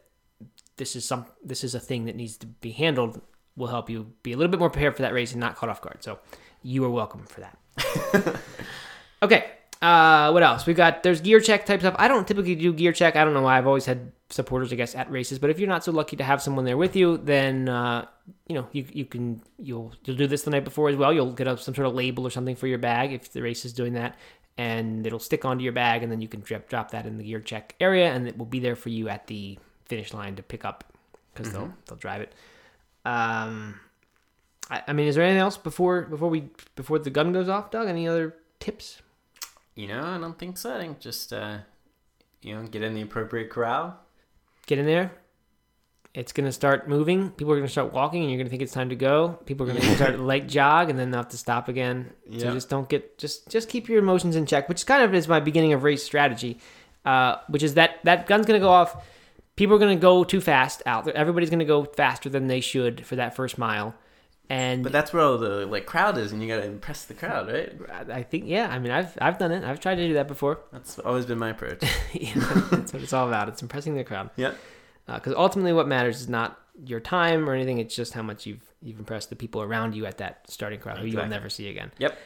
[0.77, 3.21] this is some this is a thing that needs to be handled
[3.55, 5.69] will help you be a little bit more prepared for that race and not caught
[5.69, 6.01] off guard.
[6.01, 6.17] So
[6.63, 8.41] you are welcome for that.
[9.21, 9.51] okay.
[9.81, 10.65] Uh, what else?
[10.65, 11.95] We got there's gear check type stuff.
[11.97, 13.15] I don't typically do gear check.
[13.15, 13.57] I don't know why.
[13.57, 15.39] I've always had supporters, I guess, at races.
[15.39, 18.05] But if you're not so lucky to have someone there with you, then uh,
[18.47, 21.13] you know, you you can you'll you'll do this the night before as well.
[21.13, 23.63] You'll get up some sort of label or something for your bag if the race
[23.63, 24.17] is doing that,
[24.57, 27.23] and it'll stick onto your bag, and then you can drop drop that in the
[27.23, 30.43] gear check area, and it will be there for you at the finish line to
[30.43, 30.83] pick up
[31.33, 32.33] because they'll they'll drive it.
[33.05, 33.79] Um,
[34.69, 37.71] I, I mean, is there anything else before before we before the gun goes off,
[37.71, 37.87] Doug?
[37.87, 39.01] Any other tips?
[39.79, 40.75] You know, I don't think so.
[40.75, 41.59] I think just uh,
[42.41, 43.97] you know, get in the appropriate corral.
[44.67, 45.13] Get in there.
[46.13, 47.29] It's gonna start moving.
[47.29, 49.39] People are gonna start walking, and you're gonna think it's time to go.
[49.45, 52.11] People are gonna start light jog, and then they'll have to stop again.
[52.29, 52.51] So Yeah.
[52.51, 55.39] just don't get just just keep your emotions in check, which kind of is my
[55.39, 56.59] beginning of race strategy,
[57.05, 59.07] uh, which is that that gun's gonna go off.
[59.55, 61.05] People are gonna go too fast out.
[61.05, 61.15] there.
[61.15, 63.95] Everybody's gonna go faster than they should for that first mile,
[64.49, 67.51] and But that's where all the like crowd is, and you gotta impress the crowd,
[67.51, 68.09] right?
[68.09, 68.67] I think yeah.
[68.67, 69.63] I mean, I've I've done it.
[69.63, 70.59] I've tried to do that before.
[70.71, 71.83] That's always been my approach.
[72.13, 72.33] Yeah,
[72.71, 73.49] that's what it's all about.
[73.49, 74.31] It's impressing the crowd.
[74.35, 74.57] Yep.
[75.05, 77.77] Because ultimately, what matters is not your time or anything.
[77.77, 80.97] It's just how much you've you've impressed the people around you at that starting crowd,
[80.97, 81.91] who you'll never see again.
[81.99, 82.17] Yep.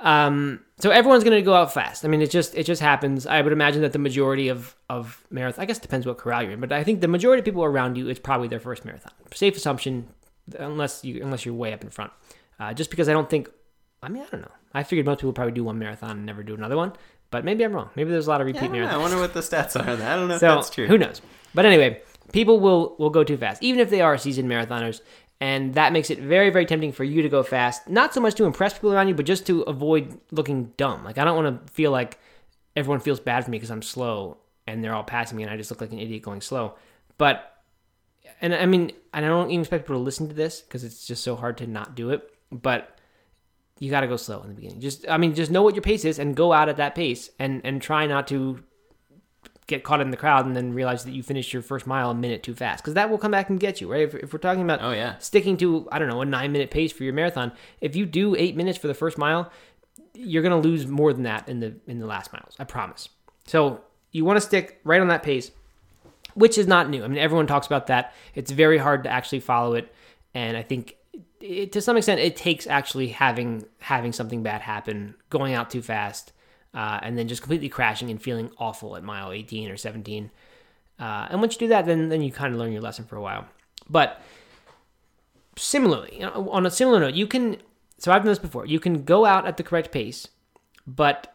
[0.00, 2.04] Um, so everyone's going to go out fast.
[2.04, 3.26] I mean, it just it just happens.
[3.26, 5.62] I would imagine that the majority of of marathon.
[5.62, 7.96] I guess depends what corral you're in, but I think the majority of people around
[7.96, 9.12] you it's probably their first marathon.
[9.32, 10.08] Safe assumption,
[10.54, 12.12] unless you unless you're way up in front.
[12.60, 13.48] Uh, just because I don't think.
[14.02, 14.50] I mean, I don't know.
[14.74, 16.92] I figured most people probably do one marathon and never do another one.
[17.30, 17.90] But maybe I'm wrong.
[17.94, 18.86] Maybe there's a lot of Yeah, I, repeat don't know.
[18.88, 18.92] marathons.
[18.92, 20.12] I wonder what the stats are on that.
[20.12, 20.86] I don't know So if that's true.
[20.86, 21.22] who knows?
[21.54, 25.00] But anyway, people will will go too fast, even if they are seasoned marathoners,
[25.40, 27.88] and that makes it very very tempting for you to go fast.
[27.88, 31.04] Not so much to impress people around you, but just to avoid looking dumb.
[31.04, 32.18] Like I don't want to feel like
[32.76, 35.56] everyone feels bad for me because I'm slow and they're all passing me and I
[35.56, 36.74] just look like an idiot going slow.
[37.18, 37.51] But
[38.42, 41.06] and I mean, and I don't even expect people to listen to this because it's
[41.06, 42.28] just so hard to not do it.
[42.50, 42.98] But
[43.78, 44.80] you got to go slow in the beginning.
[44.80, 47.30] Just I mean, just know what your pace is and go out at that pace
[47.38, 48.62] and and try not to
[49.68, 52.14] get caught in the crowd and then realize that you finished your first mile a
[52.14, 54.38] minute too fast because that will come back and get you right if, if we're
[54.38, 55.16] talking about Oh yeah.
[55.18, 58.34] sticking to i don't know a nine minute pace for your marathon if you do
[58.34, 59.50] eight minutes for the first mile
[60.14, 63.08] you're going to lose more than that in the in the last miles i promise
[63.46, 65.52] so you want to stick right on that pace
[66.34, 69.40] which is not new i mean everyone talks about that it's very hard to actually
[69.40, 69.94] follow it
[70.34, 70.96] and i think
[71.40, 75.82] it, to some extent it takes actually having having something bad happen going out too
[75.82, 76.32] fast
[76.74, 80.30] uh, and then just completely crashing and feeling awful at mile 18 or 17
[80.98, 83.16] uh, and once you do that then then you kind of learn your lesson for
[83.16, 83.46] a while
[83.90, 84.22] but
[85.56, 87.56] similarly, you know, on a similar note, you can.
[87.98, 88.66] So I've done this before.
[88.66, 90.28] You can go out at the correct pace,
[90.86, 91.34] but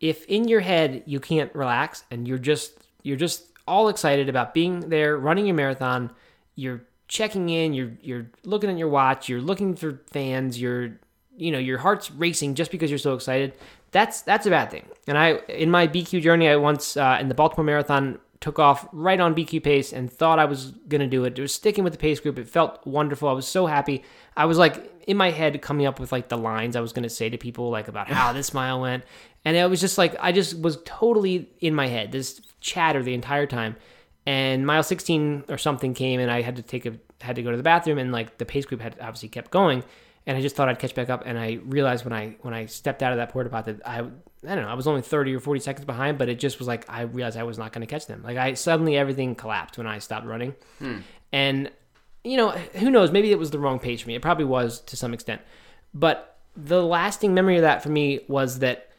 [0.00, 4.52] if in your head you can't relax and you're just you're just all excited about
[4.52, 6.10] being there, running your marathon,
[6.56, 10.98] you're checking in, you're you're looking at your watch, you're looking for fans, you're
[11.36, 13.54] you know your heart's racing just because you're so excited.
[13.92, 14.86] That's that's a bad thing.
[15.06, 18.88] And I in my BQ journey, I once uh, in the Baltimore Marathon took off
[18.92, 21.38] right on BQ pace and thought I was gonna do it.
[21.38, 22.38] It was sticking with the pace group.
[22.38, 23.28] It felt wonderful.
[23.28, 24.02] I was so happy.
[24.36, 27.08] I was like in my head coming up with like the lines I was gonna
[27.08, 29.04] say to people like about how this mile went,
[29.44, 32.10] and it was just like I just was totally in my head.
[32.12, 33.76] This chatter the entire time.
[34.26, 37.50] And mile 16 or something came, and I had to take a had to go
[37.50, 39.82] to the bathroom, and like the pace group had obviously kept going,
[40.26, 42.66] and I just thought I'd catch back up, and I realized when I when I
[42.66, 45.34] stepped out of that porta pot that I I don't know I was only 30
[45.34, 47.86] or 40 seconds behind, but it just was like I realized I was not going
[47.86, 48.22] to catch them.
[48.22, 50.98] Like I suddenly everything collapsed when I stopped running, hmm.
[51.32, 51.70] and
[52.22, 54.14] you know who knows maybe it was the wrong pace for me.
[54.14, 55.40] It probably was to some extent,
[55.94, 58.89] but the lasting memory of that for me was that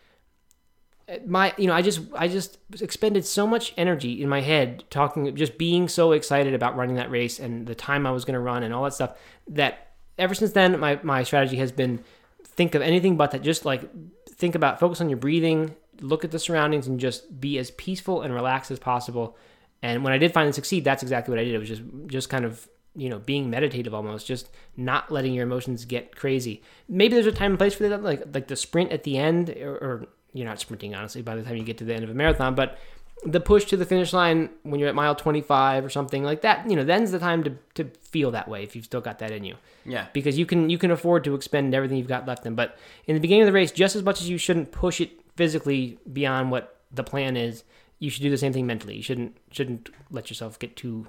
[1.26, 5.36] my you know i just i just expended so much energy in my head talking
[5.36, 8.40] just being so excited about running that race and the time i was going to
[8.40, 12.04] run and all that stuff that ever since then my, my strategy has been
[12.44, 13.42] think of anything but that.
[13.42, 13.90] Just like
[14.28, 18.22] think about focus on your breathing look at the surroundings and just be as peaceful
[18.22, 19.38] and relaxed as possible.
[19.84, 21.54] And when i did finally succeed that's exactly what i did.
[21.54, 25.44] It was just just kind of you know being meditative almost just not letting your
[25.44, 26.62] emotions get crazy.
[26.88, 29.50] Maybe there's a time and place for that like like the sprint at the end
[29.50, 32.10] or, or you're not sprinting honestly by the time you get to the end of
[32.10, 32.78] a marathon but
[33.24, 36.68] the push to the finish line when you're at mile 25 or something like that
[36.70, 39.30] you know then's the time to, to feel that way if you've still got that
[39.32, 40.08] in you Yeah.
[40.14, 43.14] because you can you can afford to expend everything you've got left in but in
[43.16, 46.50] the beginning of the race just as much as you shouldn't push it physically beyond
[46.52, 47.64] what the plan is
[48.00, 51.06] you should do the same thing mentally you shouldn't shouldn't let yourself get too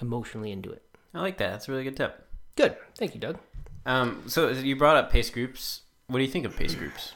[0.00, 0.82] emotionally into it
[1.14, 1.50] I like that.
[1.50, 2.26] That's a really good tip.
[2.56, 3.38] good thank you doug
[3.86, 5.82] Um, so you brought up pace groups.
[6.08, 7.12] What do you think of pace groups?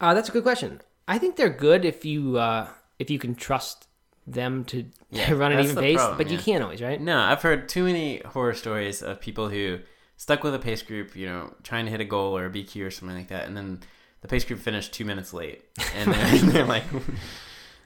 [0.00, 0.80] Uh, that's a good question.
[1.06, 3.86] I think they're good if you uh, if you can trust
[4.26, 7.00] them to Yeah, run an even pace problem, but you can't always right?
[7.00, 9.78] No, I've heard too many horror stories of people who
[10.16, 12.86] stuck with a pace group, you know, trying to hit a goal or a BQ
[12.86, 13.80] or something like that, and then
[14.20, 16.84] the pace group finished two minutes late, and they're, they're like,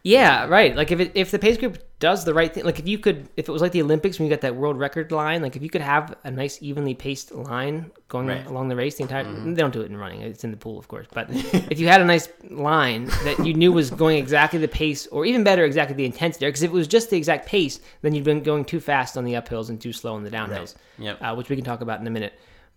[0.05, 0.75] Yeah, right.
[0.75, 3.29] Like if it, if the pace group does the right thing, like if you could,
[3.37, 5.63] if it was like the Olympics when you got that world record line, like if
[5.63, 8.45] you could have a nice evenly paced line going Right.
[8.47, 10.77] along the race the entire, they don't do it in running, it's in the pool,
[10.77, 11.07] of course.
[11.13, 11.29] But
[11.71, 15.25] if you had a nice line that you knew was going exactly the pace, or
[15.25, 18.25] even better, exactly the intensity, because if it was just the exact pace, then you'd
[18.25, 21.19] been going too fast on the uphills and too slow on the downhills, Yep.
[21.23, 22.33] uh, which we can talk about in a minute.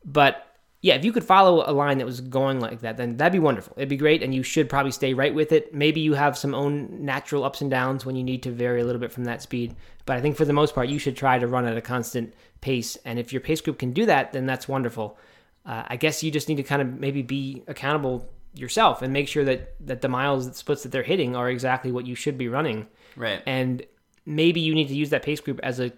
[0.05, 0.54] But
[0.85, 3.39] yeah, if you could follow a line that was going like that, then that'd be
[3.39, 3.73] wonderful.
[3.75, 5.73] It'd be great, and you should probably stay right with it.
[5.73, 8.85] Maybe you have some own natural ups and downs when you need to vary a
[8.85, 9.75] little bit from that speed.
[10.05, 12.35] But I think for the most part, you should try to run at a constant
[12.61, 12.99] pace.
[13.03, 15.17] And if your pace group can do that, then that's wonderful.
[15.65, 19.27] Uh, I guess you just need to kind of maybe be accountable yourself and make
[19.27, 22.37] sure that that the miles that splits that they're hitting are exactly what you should
[22.37, 22.85] be running
[23.17, 23.41] Right.
[23.47, 23.83] and
[24.25, 25.91] maybe you need to use that pace group as a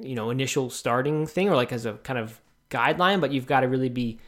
[0.00, 3.60] you know initial starting thing or like as a kind of guideline but you've got
[3.60, 4.18] to really be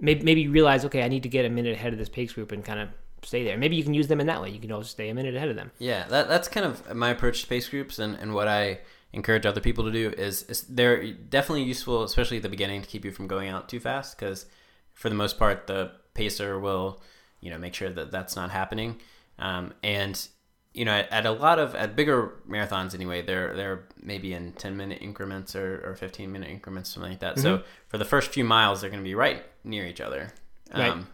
[0.00, 2.52] maybe, maybe realize okay i need to get a minute ahead of this pace group
[2.52, 2.88] and kind of
[3.22, 5.14] stay there maybe you can use them in that way you can always stay a
[5.14, 8.16] minute ahead of them Yeah, that, that's kind of my approach to pace groups, and,
[8.16, 8.80] and what I
[9.12, 12.88] encourage other people to do is, is they're definitely useful, especially at the beginning, to
[12.88, 14.18] keep you from going out too fast.
[14.18, 14.46] Because
[14.94, 17.00] for the most part, the pacer will,
[17.40, 19.00] you know, make sure that that's not happening.
[19.38, 20.26] Um, and
[20.74, 24.52] you know, at, at a lot of at bigger marathons anyway, they're they're maybe in
[24.52, 27.38] ten minute increments or, or fifteen minute increments, something like that.
[27.38, 30.32] So for the first few miles, they're going to be right near each other.
[30.74, 31.04] Right.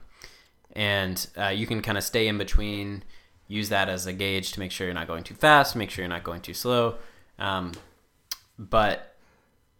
[0.77, 3.03] and uh, you can kind of stay in between
[3.49, 6.05] use that as a gauge to make sure you're not going too fast make sure
[6.05, 6.95] you're not going too slow
[7.41, 7.73] um,
[8.57, 9.17] but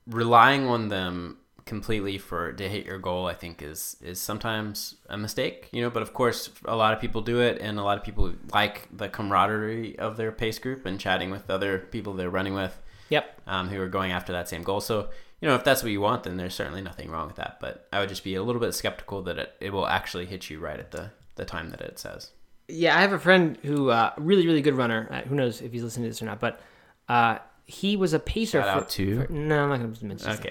[0.09, 1.37] relying on them
[1.69, 5.91] completely for to hit your goal i think is is sometimes a mistake you know
[5.91, 8.89] but of course a lot of people do it and a lot of people like
[8.97, 12.75] the camaraderie of their pace group and chatting with other people they're running with
[13.11, 14.81] yep um, who are going after that same goal.
[14.81, 15.09] So,
[15.41, 17.57] you know, if that's what you want, then there's certainly nothing wrong with that.
[17.61, 20.51] But I would just be a little bit skeptical that it, it will actually hit
[20.51, 22.33] you right at the, the time that it says.
[22.69, 25.73] yeah i have a friend who uh really really good runner uh, who knows if
[25.73, 26.61] he's listening to this or not but
[27.09, 27.39] uh
[27.71, 30.51] he was a pacer Shout for, to- for- no i'm not gonna mention his Okay.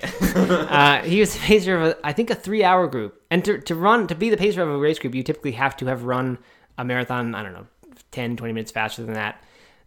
[0.70, 3.22] uh, he was the pacer of a, I think a three hour group.
[3.32, 5.76] And to, to run to be the pacer of a race group, you typically have
[5.78, 6.38] to have run
[6.78, 7.34] a marathon.
[7.36, 7.66] I don't know,
[8.12, 9.44] 10, 20 minutes faster than that.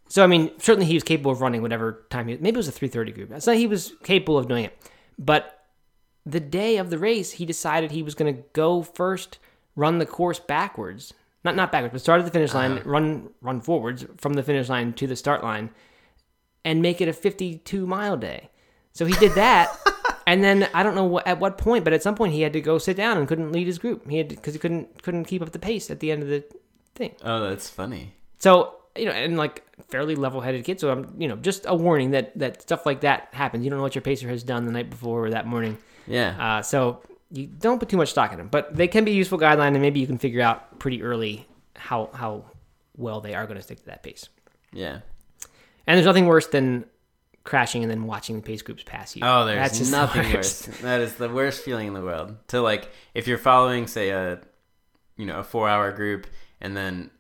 [0.09, 2.35] So I mean, certainly he was capable of running whatever time he.
[2.37, 3.33] Maybe it was a three thirty group.
[3.41, 4.77] So he was capable of doing it.
[5.19, 5.65] But
[6.27, 9.39] the day of the race, he decided he was going to go first,
[9.77, 11.15] run the course backwards.
[11.45, 14.69] Not not backwards, but start at the finish line, run run forwards from the finish
[14.69, 15.71] line to the start line,
[16.65, 18.51] and make it a 52 mile day.
[18.93, 19.77] So he did that,
[20.27, 22.53] and then I don't know what, at what point, but at some point he had
[22.55, 24.09] to go sit down and couldn't lead his group.
[24.09, 26.45] He had because he couldn't couldn't keep up the pace at the end of the
[26.95, 27.15] thing.
[27.23, 28.15] oh, that's funny.
[28.39, 30.81] So you know, and like fairly level headed kid.
[30.81, 33.65] So I'm you know just a warning that that stuff like that happens.
[33.65, 35.79] You don't know what your pacer has done the night before or that morning.
[36.07, 36.59] Yeah.
[36.59, 39.15] Uh, so you don't put too much stock in them, but they can be a
[39.15, 41.47] useful guideline, and maybe you can figure out pretty early
[41.77, 42.45] how how
[42.97, 44.29] well they are going to stick to that pace.
[44.73, 45.01] yeah.
[45.87, 46.85] And there's nothing worse than
[47.45, 49.23] crashing and then watching the pace groups pass you.
[49.25, 50.69] Oh, That's there's the nothing worst.
[50.69, 50.79] worse.
[50.81, 52.37] That is the worst feeling in the world.
[52.49, 54.41] To like, if you're following, say, a,
[55.17, 56.27] you know, a four hour group
[56.61, 57.11] and then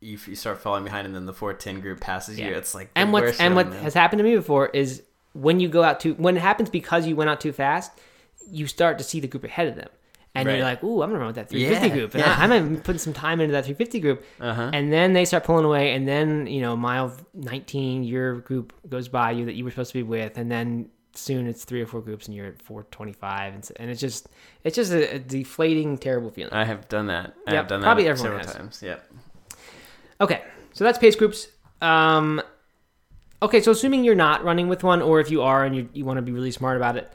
[0.00, 3.00] you, you start falling behind and then the 410 group passes you, it's like, the
[3.00, 6.00] And what worst and what has happened to me before is when you go out
[6.00, 7.92] too when it happens because you went out too fast,
[8.48, 9.88] you start to see the group ahead of them.
[10.36, 10.56] And Right.
[10.56, 12.36] you're like, ooh, I'm gonna run with that 350 Yeah, group, and yeah.
[12.38, 14.24] I, I'm gonna put some time into that 350 group.
[14.40, 14.70] Uh-huh.
[14.72, 19.08] And then they start pulling away, and then you know, mile 19, your group goes
[19.08, 21.86] by you that you were supposed to be with, and then soon it's three or
[21.86, 24.28] four groups, and you're at 425, and, s- and it's just,
[24.64, 26.52] it's just a, a deflating, terrible feeling.
[26.52, 27.34] I have done that.
[27.46, 28.54] I Yep, have done that probably everyone several has.
[28.54, 28.82] times.
[28.82, 29.10] Yep.
[30.20, 31.48] Okay, so that's pace groups.
[31.80, 32.42] Um,
[33.42, 36.04] okay, so assuming you're not running with one, or if you are and you, you
[36.04, 37.10] want to be really smart about it,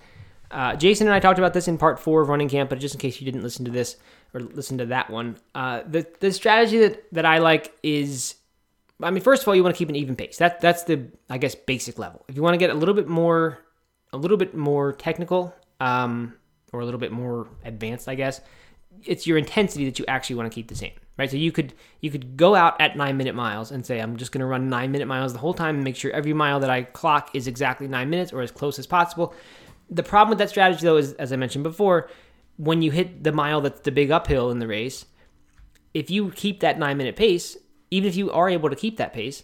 [0.51, 2.95] uh, Jason and I talked about this in part four of Running Camp, but just
[2.95, 3.97] in case you didn't listen to this
[4.33, 8.35] or listen to that one, uh, the the strategy that, that I like is,
[9.01, 10.37] I mean, first of all, you want to keep an even pace.
[10.37, 12.25] That that's the I guess basic level.
[12.27, 13.59] If you want to get a little bit more,
[14.13, 16.35] a little bit more technical, um,
[16.73, 18.41] or a little bit more advanced, I guess,
[19.05, 21.29] it's your intensity that you actually want to keep the same, right?
[21.29, 24.31] So you could you could go out at nine minute miles and say I'm just
[24.31, 26.69] going to run nine minute miles the whole time and make sure every mile that
[26.69, 29.33] I clock is exactly nine minutes or as close as possible.
[29.91, 32.09] The problem with that strategy though is, as I mentioned before,
[32.57, 35.05] when you hit the mile that's the big uphill in the race,
[35.93, 37.57] if you keep that nine minute pace,
[37.91, 39.43] even if you are able to keep that pace,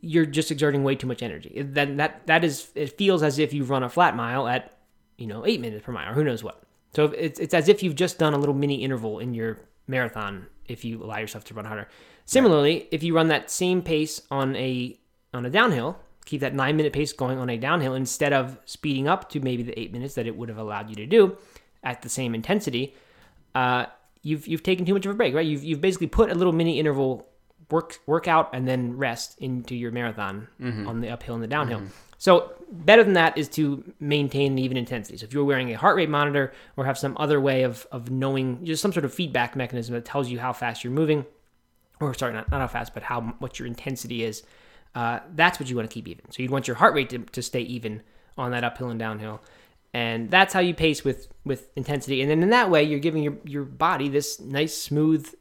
[0.00, 1.62] you're just exerting way too much energy.
[1.62, 4.76] Then that that is it feels as if you've run a flat mile at
[5.18, 6.62] you know eight minutes per mile or who knows what.
[6.94, 9.58] So it's it's as if you've just done a little mini interval in your
[9.88, 11.88] marathon if you allow yourself to run harder.
[12.24, 14.98] Similarly, if you run that same pace on a
[15.34, 19.08] on a downhill, keep that nine minute pace going on a downhill instead of speeding
[19.08, 21.36] up to maybe the eight minutes that it would have allowed you to do
[21.82, 22.94] at the same intensity,
[23.54, 23.86] uh,
[24.22, 25.46] you've you've taken too much of a break, right?
[25.46, 27.26] You've you've basically put a little mini interval
[27.70, 30.86] work work out and then rest into your marathon Mm-hmm.
[30.86, 31.82] on the uphill and the downhill.
[32.18, 35.16] So better than that is to maintain an even intensity.
[35.18, 38.10] So if you're wearing a heart rate monitor or have some other way of of
[38.10, 41.24] knowing just some sort of feedback mechanism that tells you how fast you're moving,
[42.00, 44.42] or sorry, not, not how fast, but how what your intensity is.
[44.94, 46.30] Uh, that's what you want to keep even.
[46.30, 48.02] So you'd want your heart rate to, to stay even
[48.36, 49.40] on that uphill and downhill,
[49.94, 52.20] and that's how you pace with with intensity.
[52.22, 55.32] And then in that way, you're giving your your body this nice smooth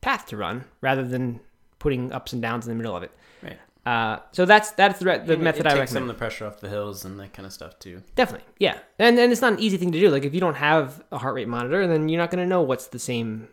[0.00, 1.40] path to run rather than
[1.78, 3.10] putting ups and downs in the middle of it.
[3.42, 3.58] Right.
[3.86, 5.88] Uh, so that's that's the, re- the method it I takes recommend.
[5.90, 8.02] some of the pressure off the hills and that kind of stuff too.
[8.14, 10.10] Definitely, yeah, and and it's not an easy thing to do.
[10.10, 12.60] Like if you don't have a heart rate monitor, then you're not going to know
[12.62, 13.48] what's the same,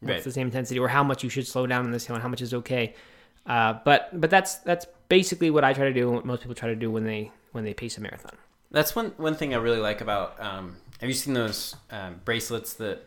[0.00, 0.24] what's Right.
[0.24, 2.28] the same intensity, or how much you should slow down on this hill and how
[2.28, 2.94] much is okay.
[3.46, 6.06] Uh, but but that's that's basically what I try to do.
[6.08, 8.36] and What most people try to do when they when they pace a marathon.
[8.70, 10.40] That's one one thing I really like about.
[10.40, 13.02] Um, have you seen those um, bracelets that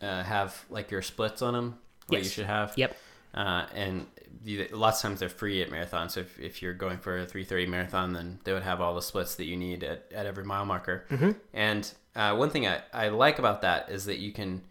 [0.00, 1.78] uh, have like your splits on them?
[2.06, 2.72] What you should have.
[2.76, 2.96] Yep.
[3.32, 4.06] Uh, and
[4.44, 6.12] you, lots of times they're free at marathons.
[6.12, 9.02] So if, if you're going for a 3:30 marathon, then they would have all the
[9.02, 11.06] splits that you need at, at every mile marker.
[11.10, 11.36] Mhm.
[11.52, 14.62] And uh, one thing I, I like about that is that you can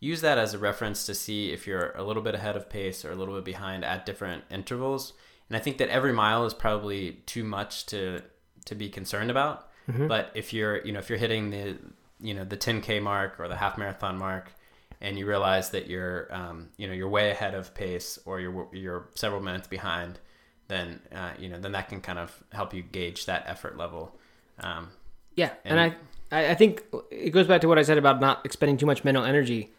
[0.00, 3.04] use that as a reference to see if you're a little bit ahead of pace
[3.04, 5.12] or a little bit behind at different intervals.
[5.48, 8.22] And I think that every mile is probably too much to
[8.66, 9.68] to be concerned about.
[10.08, 11.76] But if you're you know if you're hitting the
[12.20, 14.52] you know the 10k mark or the half marathon mark
[15.00, 18.66] and you realize that you're um, you know you're way ahead of pace or you're
[18.72, 20.18] you're several minutes behind
[20.66, 24.18] then uh, you know then that can kind of help you gauge that effort level
[24.60, 24.88] um,
[25.36, 25.94] Yeah, and, And-
[26.32, 29.04] I I think it goes back to what I said about not expending too much
[29.04, 29.70] mental energy.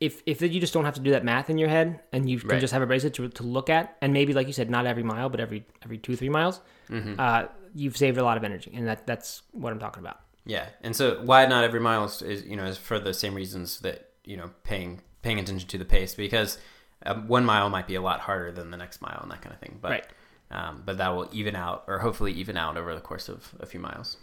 [0.00, 2.38] If if you just don't have to do that math in your head and you
[2.40, 2.60] can Right.
[2.60, 5.02] just have a bracelet to, to look at, and maybe like you said, not every
[5.02, 6.60] mile, but every every two three miles,
[7.18, 10.20] uh, you've saved a lot of energy, and that that's what I'm talking about.
[10.46, 13.34] yeah and so why not every mile is, is you know is for the same
[13.34, 16.58] reasons that you know paying paying attention to the pace because
[17.04, 19.52] um, one mile might be a lot harder than the next mile and that kind
[19.54, 20.06] of thing but Right.
[20.50, 23.66] um, but that will even out or hopefully even out over the course of a
[23.66, 24.16] few miles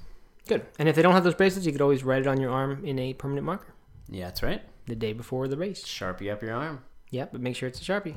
[0.47, 0.65] Good.
[0.79, 2.83] And if they don't have those bracelets, you could always write it on your arm
[2.83, 3.71] in a permanent marker
[4.09, 5.83] yeah that's right the day before the race.
[5.83, 8.15] sharpie up your arm Yeah, but make sure it's a sharpie.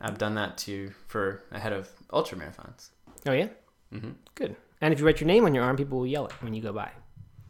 [0.00, 2.90] I've done that too for ahead of ultra marathons.
[3.26, 3.48] Oh yeah,
[3.92, 4.56] hmm good.
[4.80, 6.60] And if you write your name on your arm, people will yell it when you
[6.62, 6.90] go by,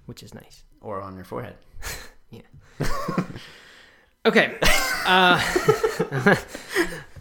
[0.06, 0.62] which is nice.
[0.80, 1.56] Or on your forehead.
[2.30, 2.42] Yeah.
[4.26, 4.58] okay.
[5.06, 5.40] Uh,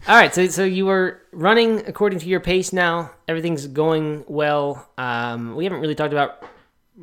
[0.07, 0.33] all right.
[0.33, 3.11] So, so you were running according to your pace now.
[3.27, 4.89] Everything's going well.
[4.97, 6.43] Um, we haven't really talked about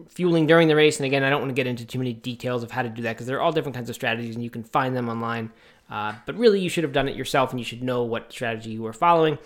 [0.09, 0.99] fueling during the race.
[0.99, 3.03] And again, I don't want to get into too many details of how to do
[3.03, 5.51] that because there are all different kinds of strategies and you can find them online.
[5.91, 8.71] Uh, but really, you should have done it yourself and you should know what strategy
[8.71, 9.39] you were following.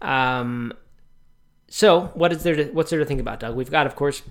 [0.00, 0.72] Um,
[1.68, 3.56] so, what is there to what's there to think about, Doug?
[3.56, 4.22] We've got, of course,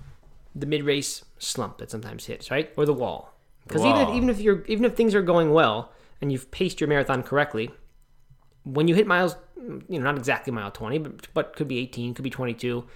[0.54, 3.34] the mid-race slump that sometimes hits, right, or the wall.
[3.66, 6.80] Because even if, even if you're even if things are going well and you've paced
[6.80, 7.70] your marathon correctly,
[8.64, 12.14] when you hit miles, you know, not exactly mile twenty, but but could be eighteen,
[12.14, 12.86] could be twenty-two,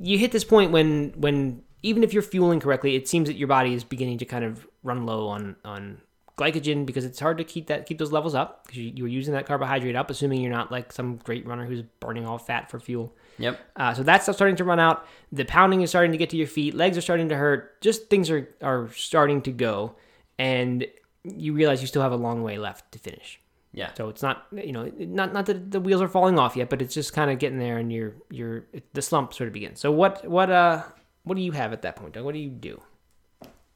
[0.00, 3.48] you hit this point when when even if you're fueling correctly, it seems that your
[3.48, 6.00] body is beginning to kind of run low on on
[6.38, 9.34] glycogen because it's hard to keep that keep those levels up because you, you're using
[9.34, 12.78] that carbohydrate up, assuming you're not like some great runner who's burning all fat for
[12.78, 13.14] fuel.
[13.38, 13.60] Yep.
[13.76, 15.06] Uh, so that stuff's starting to run out.
[15.32, 16.74] The pounding is starting to get to your feet.
[16.74, 17.80] Legs are starting to hurt.
[17.80, 19.94] Just things are, are starting to go.
[20.38, 20.86] And
[21.24, 23.40] you realize you still have a long way left to finish.
[23.72, 23.92] Yeah.
[23.94, 26.80] So it's not, you know, not not that the wheels are falling off yet, but
[26.80, 29.78] it's just kind of getting there and you're, you're, the slump sort of begins.
[29.78, 30.84] So what, what, uh,
[31.28, 32.24] what do you have at that point, Doug?
[32.24, 32.80] What do you do?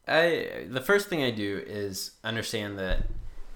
[0.09, 3.07] I the first thing I do is understand that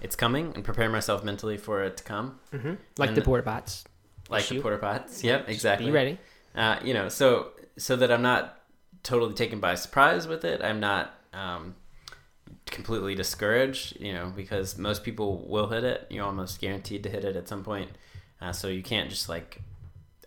[0.01, 2.39] it's coming and prepare myself mentally for it to come.
[2.53, 2.75] Mm-hmm.
[2.99, 3.85] Like And the porta pots.
[4.29, 4.57] Like Issue.
[4.57, 5.25] the porta pots.
[5.25, 5.87] Yep, exactly.
[5.87, 6.19] Be ready.
[6.55, 8.61] Uh, you know, so so that I'm not
[9.03, 10.63] totally taken by surprise with it.
[10.63, 11.75] I'm not um,
[12.67, 14.01] completely discouraged.
[14.01, 16.07] You know, because most people will hit it.
[16.11, 17.91] You're almost guaranteed to hit it at some point.
[18.41, 19.63] Uh, so you can't just like,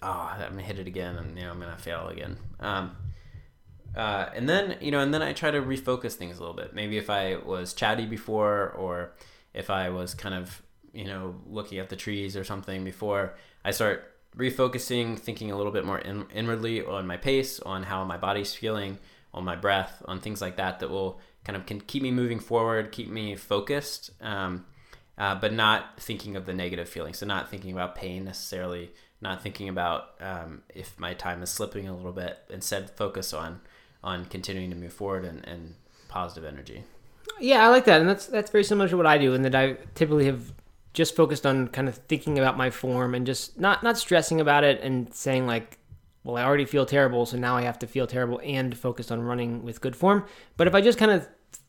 [0.02, 2.38] oh, I'm gonna hit it again, and you know I'm gonna fail again.
[2.60, 2.96] Um,
[3.96, 6.74] uh, and then you know, and then I try to refocus things a little bit.
[6.74, 9.12] Maybe if I was chatty before, or
[9.54, 10.62] if I was kind of
[10.94, 15.72] you know looking at the trees or something before, I start refocusing, thinking a little
[15.72, 19.00] bit more in, inwardly on my pace, on how my body's feeling,
[19.34, 22.40] on my breath, on things like that that will kind of can keep me moving
[22.40, 24.66] forward, keep me focused, um,
[25.18, 27.18] uh, but not thinking of the negative feelings.
[27.18, 31.88] So not thinking about pain necessarily, not thinking about um, if my time is slipping
[31.88, 32.40] a little bit.
[32.50, 33.62] Instead, focus on
[34.04, 35.76] on continuing to move forward and, and
[36.08, 36.84] positive energy.
[37.40, 39.56] Yeah, I like that, and that's that's very similar to what I do, in that
[39.56, 40.54] I typically have
[40.94, 44.64] just focused on kind of thinking about my form and just not not stressing about
[44.64, 45.78] it and saying like,
[46.24, 49.22] well, I already feel terrible, so now I have to feel terrible and focused on
[49.22, 50.26] running with good form.
[50.58, 51.28] But if I just kind of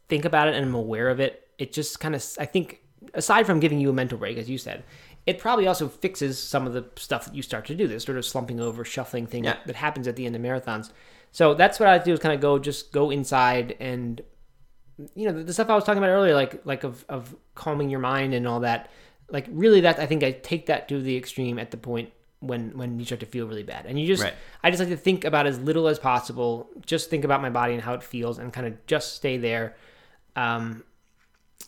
[0.08, 2.80] think about it and I'm aware of it, it just kind of I think
[3.14, 4.82] aside from giving you a mental break, as you said,
[5.26, 7.86] it probably also fixes some of the stuff that you start to do.
[7.86, 9.52] This sort of slumping over, shuffling thing Yeah.
[9.54, 10.90] that, that happens at the end of marathons.
[11.32, 14.20] So that's what I do is kind of go just go inside and
[15.14, 17.90] you know the, the stuff I was talking about earlier, like like of of calming
[17.90, 18.90] your mind and all that.
[19.28, 22.10] Like really, that I think I take that to the extreme at the point
[22.40, 24.34] when when you start to feel really bad, and you just Right.
[24.62, 26.68] I just like to think about as little as possible.
[26.84, 29.76] Just think about my body and how it feels, and kind of just stay there.
[30.36, 30.84] Um,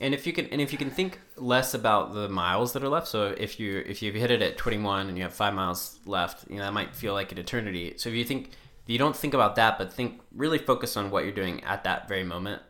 [0.00, 2.88] And if you can, and if you can think less about the miles that are
[2.88, 3.06] left.
[3.08, 6.48] So if you if you hit it at 21 and you have five miles left,
[6.50, 7.94] you know that might feel like an eternity.
[7.98, 8.50] So if you think
[8.92, 12.08] you don't think about that, but think really focus on what you're doing at that
[12.08, 12.60] very moment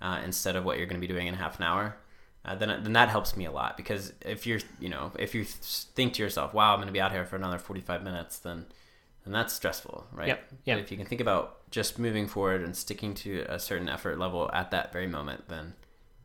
[0.00, 1.96] uh, instead of what you're going to be doing in half an hour.
[2.44, 5.42] Uh, then, then that helps me a lot because if you're you know if you
[5.44, 8.66] think to yourself, wow, I'm going to be out here for another 45 minutes, then
[9.24, 10.28] then that's stressful, right?
[10.28, 10.76] Yep, yep.
[10.78, 14.20] But if you can think about just moving forward and sticking to a certain effort
[14.20, 15.74] level at that very moment, then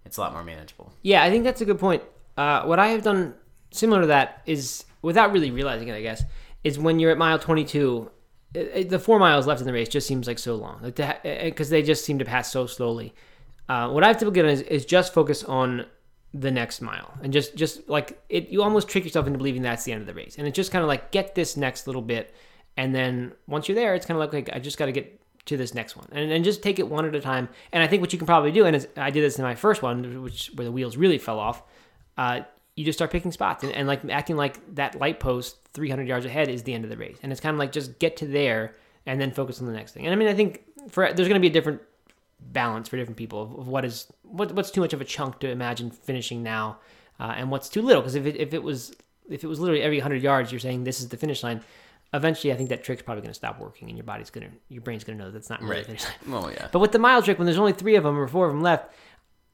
[0.05, 0.93] it's a lot more manageable.
[1.01, 2.03] Yeah, I think that's a good point.
[2.37, 3.33] Uh, what I have done
[3.71, 6.23] similar to that is, without really realizing it, I guess,
[6.63, 8.11] is when you're at mile 22,
[8.53, 10.95] it, it- the four miles left in the race just seems like so long, like
[11.23, 13.13] because they just seem to pass so slowly.
[13.69, 15.85] Uh, what I've typically done is, is just focus on
[16.33, 18.49] the next mile and just just like it.
[18.49, 20.71] You almost trick yourself into believing that's the end of the race, and it's just
[20.71, 22.33] kind of like get this next little bit,
[22.77, 25.19] and then once you're there, it's kind of like, like I just got to get
[25.45, 27.87] to this next one and, and just take it one at a time and i
[27.87, 30.51] think what you can probably do and i did this in my first one which
[30.53, 31.63] where the wheels really fell off
[32.19, 32.41] uh,
[32.75, 33.63] you just start picking spots.
[33.63, 36.89] And, and like acting like that light post 300 yards ahead is the end of
[36.89, 37.17] the race.
[37.21, 39.93] And it's kind of like just get to there and then focus on the next
[39.93, 40.05] thing.
[40.05, 41.81] And i mean i think for there's going to be a different
[42.39, 45.49] balance for different people of, what is what, what's too much of a chunk to
[45.49, 46.77] imagine finishing now
[47.19, 48.01] uh, and what's too little.
[48.01, 48.93] Because if it, if it was
[49.29, 51.61] if it was literally every 100 yards you're saying this is the finish line
[52.13, 54.53] eventually i think that trick's probably going to stop working and your body's going to
[54.67, 55.79] your brain's going to know that's not really Right.
[55.81, 56.31] the finish line.
[56.41, 56.67] Well, yeah.
[56.71, 58.61] but with the mile trick, when there's only three of them or four of them
[58.61, 58.91] left,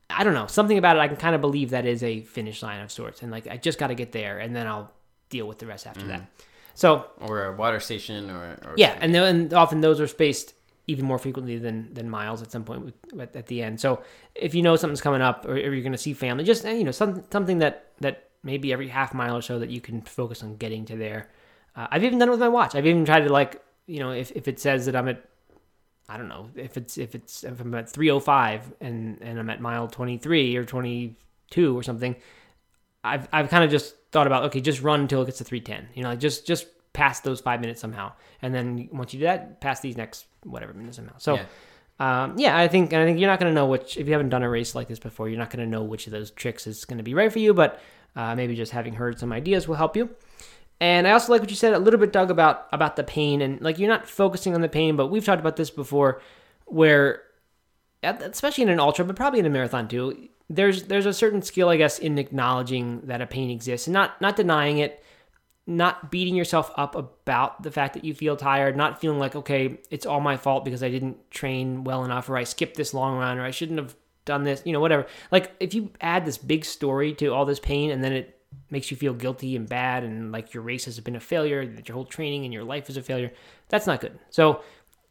[0.09, 0.99] I don't know something about it.
[0.99, 3.57] I can kind of believe that is a finish line of sorts, and like I
[3.57, 4.91] just got to get there, and then I'll
[5.29, 6.29] deal with the rest after that.
[6.75, 10.53] So or a water station, or, or yeah, and then and often those are spaced
[10.87, 13.79] even more frequently than than miles at some point with, at, at the end.
[13.79, 14.01] So
[14.35, 16.83] if you know something's coming up, or, or you're going to see family, just you
[16.83, 20.43] know some, something that that maybe every half mile or so that you can focus
[20.43, 21.29] on getting to there.
[21.75, 22.75] Uh, I've even done it with my watch.
[22.75, 25.23] I've even tried to like you know if, if it says that I'm at
[26.09, 29.59] I don't know if it's if it's if I'm at 305 and and I'm at
[29.59, 32.15] mile 23 or 22 or something.
[33.03, 35.89] I've I've kind of just thought about okay, just run until it gets to 310.
[35.95, 39.25] You know, like just just pass those five minutes somehow, and then once you do
[39.25, 41.15] that, pass these next whatever minutes somehow.
[41.17, 41.35] So.
[41.35, 41.45] Yeah.
[41.99, 44.29] Um, yeah, I think I think you're not going to know which if you haven't
[44.29, 46.67] done a race like this before, you're not going to know which of those tricks
[46.67, 47.55] is going to be right for you.
[47.55, 47.81] But
[48.15, 50.11] uh, maybe just having heard some ideas will help you.
[50.79, 53.41] And I also like what you said a little bit, Doug, about about the pain
[53.41, 56.21] and like you're not focusing on the pain, but we've talked about this before,
[56.65, 57.23] where
[58.03, 60.29] especially in an ultra, but probably in a marathon too.
[60.49, 64.21] There's there's a certain skill, I guess, in acknowledging that a pain exists and not
[64.21, 65.03] not denying it,
[65.65, 69.79] not beating yourself up about the fact that you feel tired, not feeling like okay,
[69.89, 73.17] it's all my fault because I didn't train well enough, or I skipped this long
[73.17, 75.07] run, or I shouldn't have done this, you know, whatever.
[75.31, 78.36] Like if you add this big story to all this pain, and then it
[78.69, 81.87] makes you feel guilty and bad, and like your race has been a failure, that
[81.87, 83.31] your whole training and your life is a failure,
[83.69, 84.17] that's not good.
[84.29, 84.61] So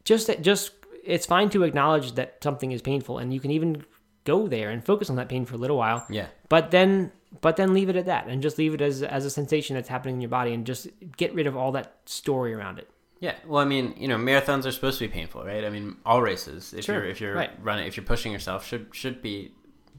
[0.03, 0.71] just just
[1.03, 3.85] it's fine to acknowledge that something is painful, and you can even
[4.23, 7.55] go there and focus on that pain for a little while yeah, but then but
[7.55, 10.15] then leave it at that and just leave it as as a sensation that's happening
[10.15, 13.35] in your body and just get rid of all that story around it yeah.
[13.47, 15.65] Well, I mean, you know, marathons are supposed to be painful, right?
[15.65, 17.49] I mean, all races, if Sure, you're if you're right.
[17.63, 19.53] running, if you're pushing yourself, should should be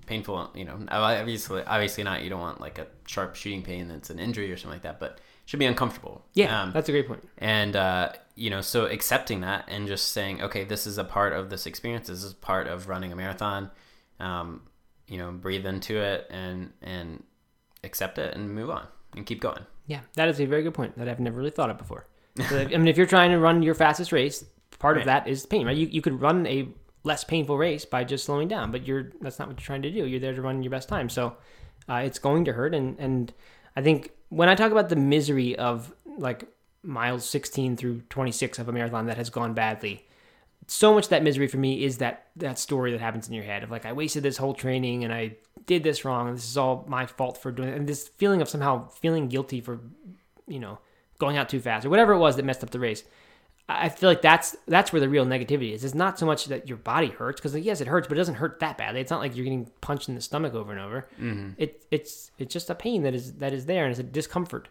[0.09, 0.51] painful.
[0.55, 2.23] You know, obviously, obviously not.
[2.23, 4.99] You don't want like a sharp shooting pain that's an injury or something like that,
[4.99, 6.25] but should be uncomfortable.
[6.35, 7.27] yeah Um, that's a great point.
[7.39, 11.33] and uh, you know so accepting that and just saying okay this is a part
[11.33, 13.71] of this experience this is part of running a marathon
[14.21, 14.63] um,
[15.07, 17.23] you know breathe into it and and
[17.83, 18.87] accept it and move on
[19.17, 21.71] and keep going yeah that is a very good point that i've never really thought
[21.71, 22.07] of before
[22.51, 24.45] so, i mean if you're trying to run your fastest race
[24.79, 26.69] part of that is pain right you, you could run a
[27.05, 29.91] less painful race by just slowing down but you're that's not what you're trying to
[29.91, 31.37] do you're there to run your best time so
[31.89, 33.33] uh, it's going to hurt and and
[33.77, 36.45] i think when i talk about the misery of like
[36.83, 40.05] miles 16 through 26 of a marathon that has gone badly
[40.69, 43.63] so much that misery for me is that that story that happens in your head
[43.63, 45.37] of like I wasted this whole training and I
[45.67, 47.77] did this wrong and this is all my fault for doing it.
[47.77, 49.81] and this feeling of somehow feeling guilty for
[50.47, 50.79] you know
[51.19, 53.03] going out too fast or whatever it was that messed up the race.
[53.71, 55.85] I feel like that's that's where the real negativity is.
[55.85, 58.37] It's not so much that your body hurts because yes, it hurts, but it doesn't
[58.37, 59.01] hurt that badly.
[59.03, 61.07] It's not like you're getting punched in the stomach over and over.
[61.21, 61.51] Mm-hmm.
[61.59, 64.69] It it's it's just a pain that is that is there and it's a discomfort.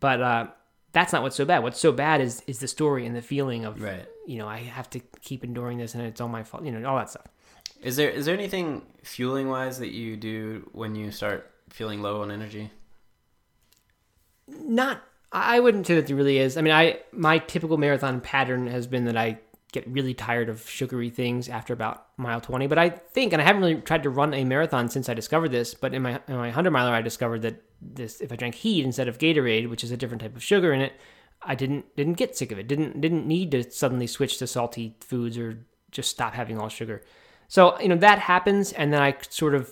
[0.00, 0.46] But uh,
[0.92, 1.62] that's not what's so bad.
[1.62, 4.06] What's so bad is is the story and the feeling of Right.
[4.26, 6.64] you know I have to keep enduring this and it's all my fault.
[6.64, 7.26] You know all that stuff.
[7.82, 12.22] is there is there anything fueling wise that you do when you start feeling low
[12.22, 12.70] on energy
[14.48, 15.02] Not,
[15.32, 16.56] I wouldn't say that there really is.
[16.56, 19.38] I mean, I my typical marathon pattern has been that I
[19.72, 22.66] get really tired of sugary things after about mile 20.
[22.66, 25.50] But I think, and I haven't really tried to run a marathon since I discovered
[25.50, 28.54] this, but in my in my 100 miler, I discovered that this if I drank
[28.56, 30.92] HEED instead of Gatorade, which is a different type of sugar in it,
[31.40, 32.68] I didn't didn't get sick of it.
[32.68, 37.02] Didn't didn't need to suddenly switch to salty foods or just stop having all sugar.
[37.48, 39.70] So you know that happens, and then I sort of,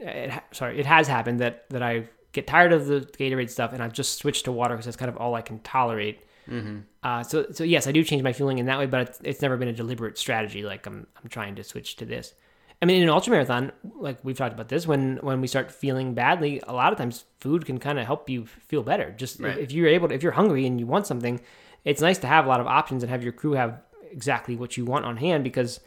[0.00, 3.82] it, sorry, it has happened that that I get tired of the Gatorade stuff, and
[3.82, 6.20] I've just switched to water because that's kind of all I can tolerate.
[6.48, 6.78] Mm-hmm.
[7.02, 9.42] Uh, so so yes, I do change my fueling in that way, but it's, it's
[9.42, 10.62] never been a deliberate strategy.
[10.62, 12.34] Like I'm I'm trying to switch to this.
[12.80, 15.72] I mean, in an ultra marathon, like we've talked about this, when when we start
[15.72, 19.10] feeling badly, a lot of times food can kind of help you feel better.
[19.16, 19.58] Just Right.
[19.58, 21.40] if you're able to, if you're hungry and you want something,
[21.84, 23.80] it's nice to have a lot of options and have your crew have
[24.10, 25.80] exactly what you want on hand because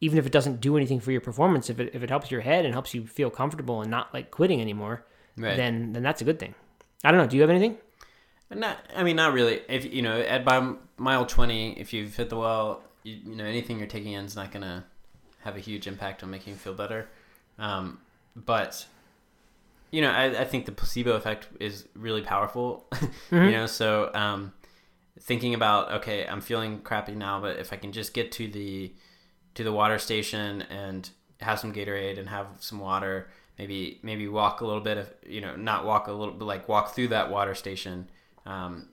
[0.00, 2.42] even if it doesn't do anything for your performance, if it if it helps your
[2.42, 5.06] head and helps you feel comfortable and not like quitting anymore,
[5.36, 5.56] Right.
[5.56, 6.54] then then that's a good thing.
[7.02, 7.26] I don't know.
[7.26, 7.76] Do you have anything?
[8.50, 9.62] Not, I mean, not really.
[9.68, 13.44] If you know, at by mile twenty, if you've hit the wall, you, you know
[13.44, 14.84] anything you're taking in is not gonna
[15.40, 17.08] have a huge impact on making you feel better.
[17.58, 17.98] Um,
[18.36, 18.86] but
[19.90, 22.86] you know, I, I think the placebo effect is really powerful.
[22.92, 23.10] Mhm.
[23.46, 24.52] You know, so um,
[25.20, 28.92] thinking about okay, I'm feeling crappy now, but if I can just get to the
[29.54, 31.08] to the water station and
[31.40, 33.28] have some Gatorade and have some water,
[33.58, 36.68] maybe maybe walk a little bit of you know not walk a little but like
[36.68, 38.08] walk through that water station
[38.46, 38.88] um,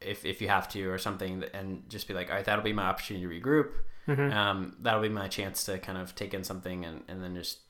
[0.00, 2.72] if if you have to or something and just be like all right that'll be
[2.72, 3.70] my opportunity to regroup.
[4.06, 4.34] Mhm.
[4.34, 7.60] um, that'll be my chance to kind of take in something and, and then just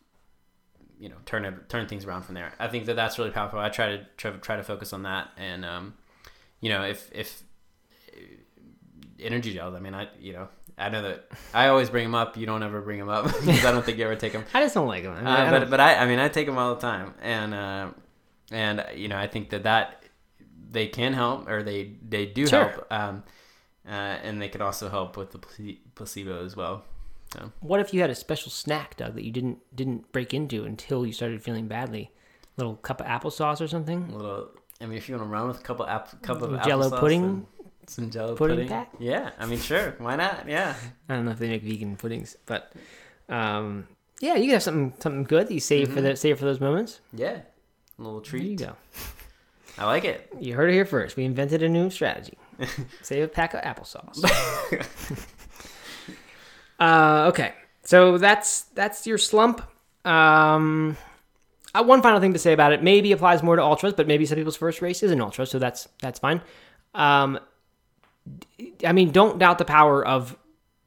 [0.99, 2.53] you know turn it turn things around from there.
[2.59, 3.61] I think that that's really powerful.
[3.61, 5.95] I try to try, try to focus on that and um,
[6.61, 7.45] you know if if
[8.13, 8.21] uh,
[9.21, 12.37] energy gels I mean I you know I know that I always bring them up
[12.37, 14.63] you don't ever bring them up because I don't think you ever take them I
[14.63, 15.13] just don't like them.
[15.13, 16.81] I mean, I uh, don't- but but I I mean I take them all the
[16.81, 17.89] time, and uh,
[18.51, 20.03] and uh, you know I think that that
[20.71, 22.69] they can help or they they do Sure.
[22.69, 23.23] help, um,
[23.87, 25.39] uh, and they can also help with the
[25.95, 26.85] placebo as well.
[27.61, 31.05] What if you had a special snack, Doug, that you didn't didn't break into until
[31.05, 32.13] you started feeling badly?
[32.57, 34.09] A little cup of applesauce or something.
[34.13, 34.51] A little.
[34.81, 37.01] I mean, if you want to run with a couple app, cup of Jello applesauce
[37.01, 37.47] pudding and
[37.91, 38.93] some Jello pudding pudding, pack?
[38.99, 40.49] Yeah, I mean, sure, why not?
[40.49, 40.75] Yeah,
[41.09, 42.73] I don't know if they make vegan puddings, but
[43.29, 43.87] um,
[44.21, 46.03] yeah, you can have something something good that you save for Mhm.
[46.03, 47.01] the save for those moments.
[47.13, 47.39] yeah,
[47.99, 48.45] a little There treat.
[48.45, 48.77] you go.
[49.77, 50.33] I like it.
[50.39, 51.17] You heard it here first.
[51.17, 52.39] We invented a new strategy.
[53.03, 54.23] Save a pack of applesauce.
[56.79, 59.63] uh, okay, so that's that's your slump.
[60.05, 60.97] Um,
[61.75, 64.27] uh, one final thing to say about it maybe applies more to ultras, but maybe
[64.27, 66.41] some people's first race is an ultra, so that's that's fine.
[66.95, 67.39] Um,
[68.87, 70.37] I mean, don't doubt the power of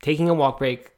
[0.01, 0.91] taking a walk break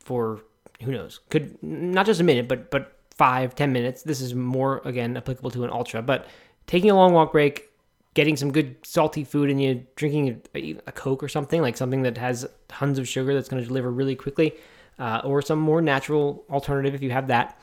[0.00, 0.40] for
[0.82, 4.02] who knows could not just a minute, but but five ten minutes.
[4.02, 6.26] This is more again applicable to an ultra, but
[6.66, 7.70] taking a long walk break,
[8.14, 12.02] getting some good salty food in you, drinking a, a Coke or something like something
[12.02, 14.54] that has tons of sugar that's going to deliver really quickly,
[14.98, 17.58] uh, or some more natural alternative if you have that.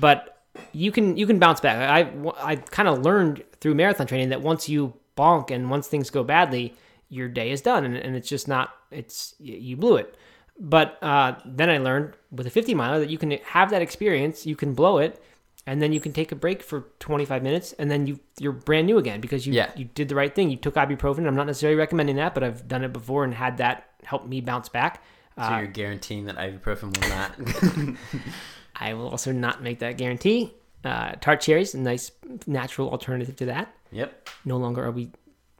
[0.00, 0.42] But
[0.72, 1.76] you can you can bounce back.
[1.76, 6.10] I I kind of learned through marathon training that once you bonk and once things
[6.10, 6.74] go badly,
[7.08, 10.14] your day is done, and, and it's just not it's you blew it.
[10.60, 14.44] But uh, then I learned with a 50 miler that you can have that experience,
[14.44, 15.22] you can blow it,
[15.66, 18.86] and then you can take a break for 25 minutes, and then you you're brand
[18.86, 19.70] new again because you Yeah.
[19.76, 20.50] you did the right thing.
[20.50, 21.26] You took ibuprofen.
[21.26, 24.40] I'm not necessarily recommending that, but I've done it before and had that help me
[24.40, 25.02] bounce back.
[25.36, 27.96] So Uh, you're guaranteeing that ibuprofen will not.
[28.76, 30.54] I will also not make that guarantee.
[30.84, 32.10] Uh, tart cherries, a nice
[32.46, 33.74] natural alternative to that.
[33.90, 34.28] yep.
[34.44, 35.10] No longer are we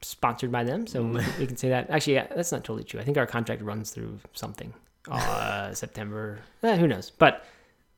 [0.01, 1.89] sponsored by them, so we, can, we can say that.
[1.89, 2.99] Actually, yeah, that's not totally true.
[2.99, 4.73] I think our contract runs through something,
[5.09, 6.39] uh, September.
[6.63, 7.09] Eh, who knows?
[7.09, 7.45] But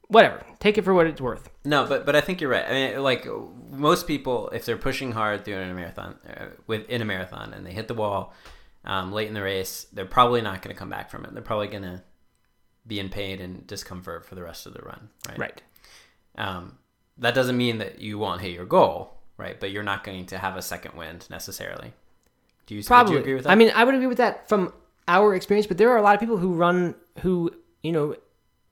[0.08, 0.44] whatever.
[0.60, 1.50] Take it for what it's worth.
[1.64, 2.66] No, but but I think you're right.
[2.68, 3.28] I mean, like
[3.72, 7.72] most people, if they're pushing hard through a marathon, uh, within a marathon, and they
[7.72, 8.34] hit the wall
[8.86, 11.34] um, late in the race, they're probably not going to come back from it.
[11.34, 12.04] They're probably going to
[12.86, 15.38] be in pain and discomfort for the rest of the run, right?
[15.38, 15.62] Right.
[16.38, 16.78] Um,
[17.18, 19.60] that doesn't mean that you won't hit your goal, right?
[19.60, 21.94] But you're not going to have a second wind necessarily.
[22.68, 23.16] Do you, Probably.
[23.16, 23.50] you agree with that?
[23.50, 24.72] I mean, I would agree with that from
[25.08, 27.52] our experience, but there are a lot of people who run who
[27.84, 28.16] you know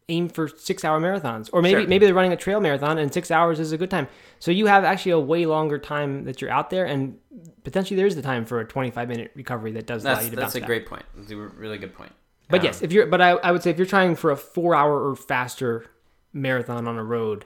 [0.08, 1.88] aim for six hour marathons, or maybe Sure.
[1.90, 4.08] maybe they're running a trail marathon and six hours is a good time.
[4.40, 7.18] So you have actually a way longer time that you're out there, and
[7.64, 10.30] potentially there is the time for a 25 minute recovery that does allow that's you
[10.32, 10.68] to that's bounce a back.
[10.68, 11.04] great point.
[11.16, 12.12] That's a really good point.
[12.50, 14.38] But Um, yes, if you're, but I, I would say if you're trying for a
[14.38, 15.86] four hour or faster
[16.34, 17.46] marathon on a road,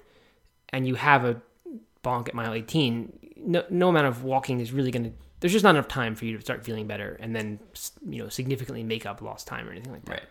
[0.70, 1.42] and you have a
[2.04, 5.12] bonk at mile 18, no, no amount of walking is really going to.
[5.40, 7.60] There's just not enough time for you to start feeling better, and then
[8.08, 10.12] you know significantly make up lost time or anything like that.
[10.12, 10.24] Right.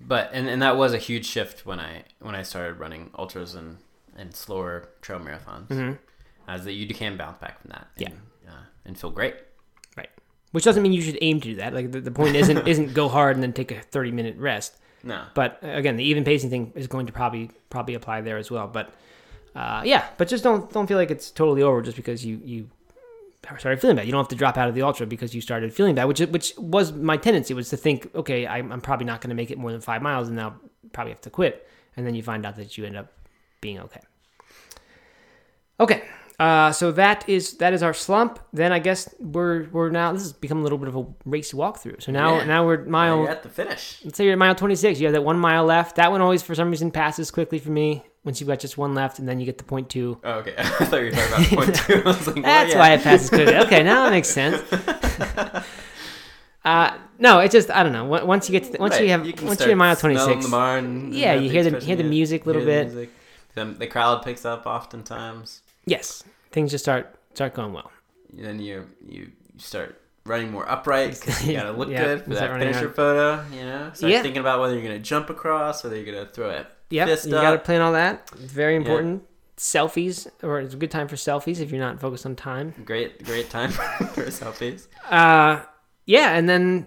[0.00, 3.54] But and, and that was a huge shift when I when I started running ultras
[3.54, 3.78] and,
[4.16, 5.68] and slower trail marathons.
[5.68, 5.98] Mhm.
[6.48, 7.86] as that you can bounce back from that.
[7.96, 8.08] Yeah.
[8.08, 9.36] And, uh, and feel great.
[9.96, 10.10] Right.
[10.52, 11.72] Which doesn't mean you should aim to do that.
[11.74, 14.76] Like the, the point isn't isn't go hard and then take a thirty minute rest.
[15.02, 15.22] No.
[15.34, 18.50] But uh, again, the even pacing thing is going to probably probably apply there as
[18.50, 18.66] well.
[18.66, 18.92] But
[19.56, 22.68] uh, yeah, but just don't don't feel like it's totally over just because you you
[23.58, 24.06] started feeling bad.
[24.06, 26.20] You don't have to drop out of the ultra because you started feeling bad, which
[26.20, 29.50] which was my tendency was to think, okay, I'm, I'm probably not going to make
[29.50, 30.56] it more than five miles, and now
[30.92, 31.66] probably have to quit.
[31.96, 33.12] And then you find out that you end up
[33.60, 34.00] being okay.
[35.78, 36.02] Okay,
[36.38, 38.38] uh, so that is that is our slump.
[38.52, 41.52] Then I guess we're we're now this has become a little bit of a race
[41.52, 42.02] walkthrough.
[42.02, 42.44] So now Yeah.
[42.46, 44.00] now we're Now mile you're at the finish.
[44.04, 46.42] let's say you're at mile 26 you have that one mile left that one always
[46.42, 49.40] for some reason passes quickly for me once you've got just one left and then
[49.40, 50.54] you get to point two Oh, okay.
[50.58, 51.94] I thought you were talking about point two.
[52.04, 52.78] Like, well, that's yeah.
[52.78, 54.60] why it passes quickly okay now that makes sense
[56.64, 59.46] uh no it just i don't know Once- you get to, once you have can
[59.46, 62.62] once you're at mile smelling 26 Yeah, you hear the- hear the music a little
[62.64, 63.10] the bit.
[63.54, 65.62] The, the crowd picks up oftentimes.
[65.86, 67.90] yes things just start start going well
[68.32, 69.20] Then you you
[69.54, 71.12] you start running more upright
[71.46, 72.94] you gotta look Yeah, good for you that finisher around.
[72.94, 73.44] photo.
[73.54, 74.22] You know, start Yeah.
[74.22, 76.66] thinking about whether you're gonna jump across, or whether you're gonna throw it.
[76.90, 77.42] Yep Fist you up.
[77.42, 79.22] gotta plan all that it's very important
[79.56, 83.24] selfies or it's a good time for selfies if you're not focused on time Great,
[83.24, 83.70] great time
[84.14, 84.86] for selfies.
[85.08, 85.62] Uh,
[86.04, 86.86] yeah, and then,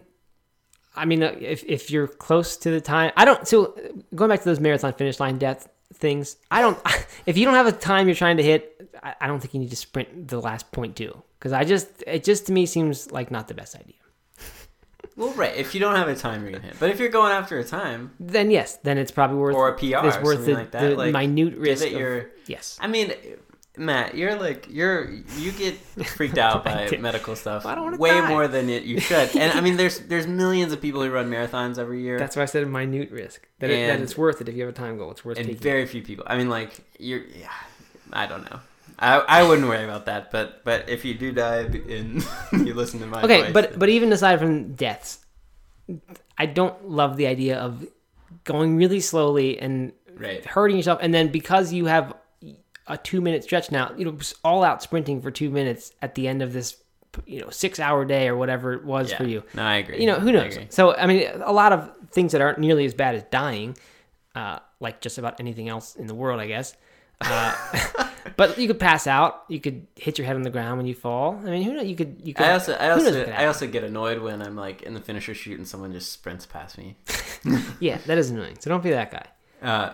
[0.96, 3.46] I mean, uh, if if you're close to the time, I don't.
[3.48, 3.76] So
[4.16, 6.78] going back to those marathon finish line death things, I don't.
[7.26, 9.60] If you don't have a time you're trying to hit, I, I don't think you
[9.60, 12.66] need to sprint the last point point too, because I just it just to me
[12.66, 13.96] seems like not the best idea.
[15.20, 15.54] Well, right.
[15.56, 16.78] If you don't have a time, you're gonna hit.
[16.80, 19.74] But if you're going after a time Then yes, then it's probably worth or a
[19.78, 21.86] PR, it's worth the, like that, the like minute give risk.
[21.86, 22.32] it of- your.
[22.48, 23.12] yes, I mean,
[23.78, 25.76] Matt, you're like you're you get
[26.08, 27.02] freaked out by did.
[27.02, 28.30] medical stuff I don't wanna way die.
[28.30, 29.36] more than it, you should.
[29.36, 32.44] And I mean, there's there's millions of people who run marathons every year, that's why
[32.44, 33.48] I said a minute risk.
[33.60, 35.12] That, it, that it's worth it if you have a time goal.
[35.12, 35.48] It's worth it.
[35.48, 36.24] and very few people.
[36.28, 37.26] I mean, like you're.
[37.26, 37.52] Yeah,
[38.14, 38.60] I don't know.
[39.00, 43.00] I, I wouldn't worry about that, but but if you do die and you listen
[43.00, 45.20] to my okay, advice, but but even aside from deaths,
[46.38, 47.88] I don't love the idea of
[48.44, 52.14] going really slowly and right, hurting yourself, and then because you have
[52.88, 56.28] a two minute stretch now, you know, all out sprinting for two minutes at the
[56.28, 56.76] end of this,
[57.26, 59.18] you know, six hour day or whatever it was yeah.
[59.18, 59.44] for you.
[59.54, 60.02] No, I agree.
[60.02, 60.56] You know, who knows?
[60.56, 60.68] agree.
[60.72, 63.78] So I mean, a lot of things that aren't nearly as bad as dying,
[64.36, 66.76] uh, like just about anything else in the world, I guess.
[67.22, 67.56] Uh,
[68.38, 69.44] but you could pass out.
[69.48, 71.40] You could hit your head on the ground when you fall.
[71.46, 71.86] I mean, who knows?
[71.86, 72.22] You could.
[72.24, 72.46] You could.
[72.46, 75.58] I also, I also, I also get annoyed when I'm like in the finisher chute
[75.58, 76.96] and someone just sprints past me.
[77.80, 78.58] Yeah, that is annoying.
[78.60, 79.26] So don't be that guy.
[79.62, 79.94] Uh,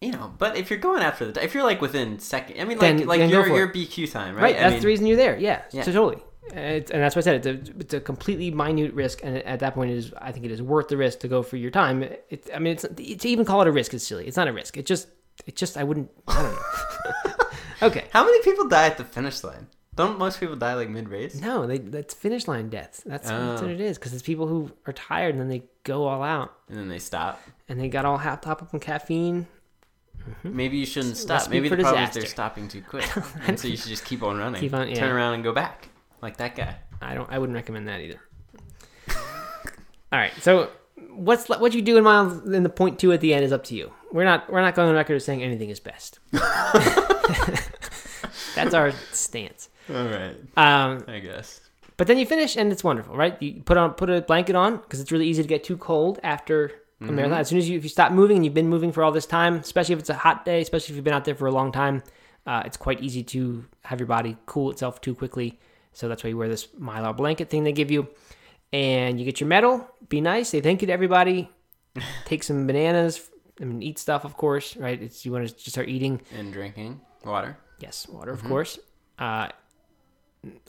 [0.00, 2.78] you know, but if you're going after the, if you're like within second, I mean,
[2.78, 3.68] Then- like like then your your.
[3.68, 4.42] BQ time, right?
[4.42, 4.56] Right.
[4.56, 5.38] I that's mean, the reason you're there.
[5.38, 5.62] Yeah.
[5.72, 5.82] Yeah.
[5.82, 6.22] So totally.
[6.50, 7.46] It's, and that's what I said.
[7.46, 10.44] It's a, it's a completely minute risk, and at that point, it is I think
[10.46, 12.02] it is worth the risk to go for your time.
[12.02, 12.86] It, I mean, it's
[13.22, 14.26] to even call it a risk is silly.
[14.26, 14.76] It's not a risk.
[14.76, 15.08] It just,
[15.46, 16.10] it just I wouldn't.
[16.26, 17.46] I don't know.
[17.88, 18.04] okay.
[18.12, 19.68] How many people die at the finish line?
[19.96, 21.34] Don't most people die like mid race?
[21.40, 23.02] No, they that's finish line deaths.
[23.04, 23.64] That's, that's Oh.
[23.64, 23.98] what it is.
[23.98, 27.00] Because it's people who are tired and then they go all out And then they
[27.00, 27.40] stop.
[27.68, 29.46] and they got all hot top up on caffeine.
[30.28, 30.56] Mm-hmm.
[30.56, 31.48] Maybe you shouldn't stop.
[31.50, 33.08] Maybe the problem is they're stopping too quick,
[33.48, 34.60] and so you should just keep on running.
[34.60, 34.94] Keep on- yeah.
[34.96, 35.88] Turn around and go back,
[36.20, 36.76] like that guy.
[37.00, 37.30] I don't.
[37.32, 38.20] I wouldn't recommend that either.
[40.12, 40.32] all right.
[40.40, 40.70] So
[41.10, 43.64] what's what you do in miles in the point two at the end is up
[43.64, 43.92] to you.
[44.12, 46.18] We're not we're not going on record as saying anything is best.
[48.54, 49.68] That's our stance.
[49.88, 51.60] All right, Um, I guess.
[51.96, 53.40] but then you finish and it's wonderful, right?
[53.42, 56.18] You put on put a blanket on because it's really easy to get too cold
[56.22, 57.38] after a marathon.
[57.38, 59.26] As soon as you if you stop moving and you've been moving for all this
[59.26, 61.52] time, especially if it's a hot day, especially if you've been out there for a
[61.52, 62.02] long time,
[62.46, 65.58] uh, it's quite easy to have your body cool itself too quickly.
[65.92, 68.08] So that's why you wear this mylar blanket thing they give you,
[68.72, 69.88] and you get your medal.
[70.08, 70.48] Be nice.
[70.50, 71.50] Say thank you to everybody.
[72.24, 73.28] Take some bananas.
[73.60, 75.00] I mean, eat stuff, of course, right?
[75.00, 76.20] It's you want to just start eating.
[76.36, 77.58] And drinking water.
[77.80, 78.78] Yes, water, of course.
[79.18, 79.48] Uh,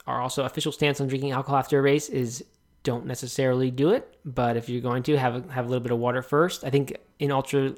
[0.08, 2.44] our also official stance on drinking alcohol after a race is
[2.84, 5.92] don't necessarily do it, but if you're going to have a, have a little bit
[5.92, 6.64] of water first.
[6.64, 7.76] I think in ultra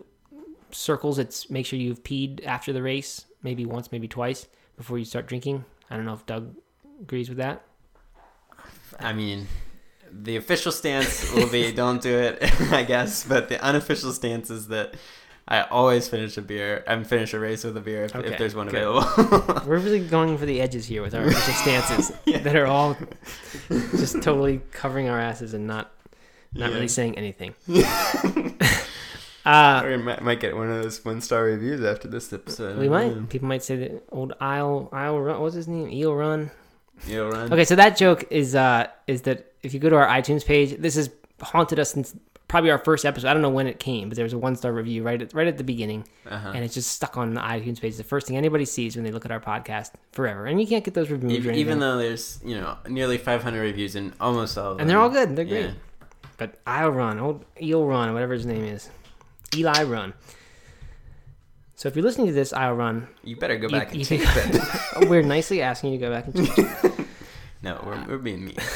[0.71, 4.47] circles, it's make sure you've peed after the race, maybe once, maybe twice
[4.77, 5.65] before you start drinking.
[5.89, 6.55] I don't know if Doug
[7.01, 7.65] agrees with that.
[8.99, 9.47] I mean,
[10.13, 12.37] the official stance will be don't do it,
[12.71, 13.23] I guess.
[13.25, 14.95] But the unofficial stance is that
[15.47, 16.83] I always finish a beer.
[16.87, 18.75] I'm finish a race with a beer if, Okay, if there's one good.
[18.83, 19.61] available.
[19.67, 22.95] We're really going for the edges here with our official stances that are all
[23.69, 25.91] just totally covering our asses and not
[26.53, 26.75] not Yeah.
[26.75, 27.55] really saying anything.
[29.45, 32.77] uh, we might, might get one of those one star reviews after this episode.
[32.77, 33.29] We might.
[33.29, 35.41] People might say that old Isle Isle Run.
[35.41, 35.89] What's his name?
[35.89, 36.51] Eel Run.
[37.07, 37.51] You'll run.
[37.51, 40.77] Okay, so that joke is uh is that if you go to our iTunes page,
[40.77, 41.09] this has
[41.41, 42.15] haunted us since
[42.47, 43.27] probably our first episode.
[43.27, 45.33] I don't know when it came, but there was a one star review right at
[45.33, 46.51] right at the beginning, Uh-huh.
[46.53, 47.95] and it's just stuck on the iTunes page.
[47.97, 50.83] The first thing anybody sees when they look at our podcast forever, and you can't
[50.83, 51.33] get those reviews.
[51.33, 54.89] Even, even though there's you know nearly 500 reviews and almost all of them, and
[54.89, 55.35] they're all good.
[55.35, 55.65] They're great.
[55.65, 55.71] Yeah.
[56.37, 58.89] But I'll run, old Eel Run, whatever his name is,
[59.55, 60.13] Eli Run.
[61.75, 63.07] So if you're listening to this, I'll run.
[63.23, 65.05] You better go You- back and you think- that.
[65.09, 67.07] We're nicely asking you to go back and change.
[67.63, 68.57] no, we're, we're being mean.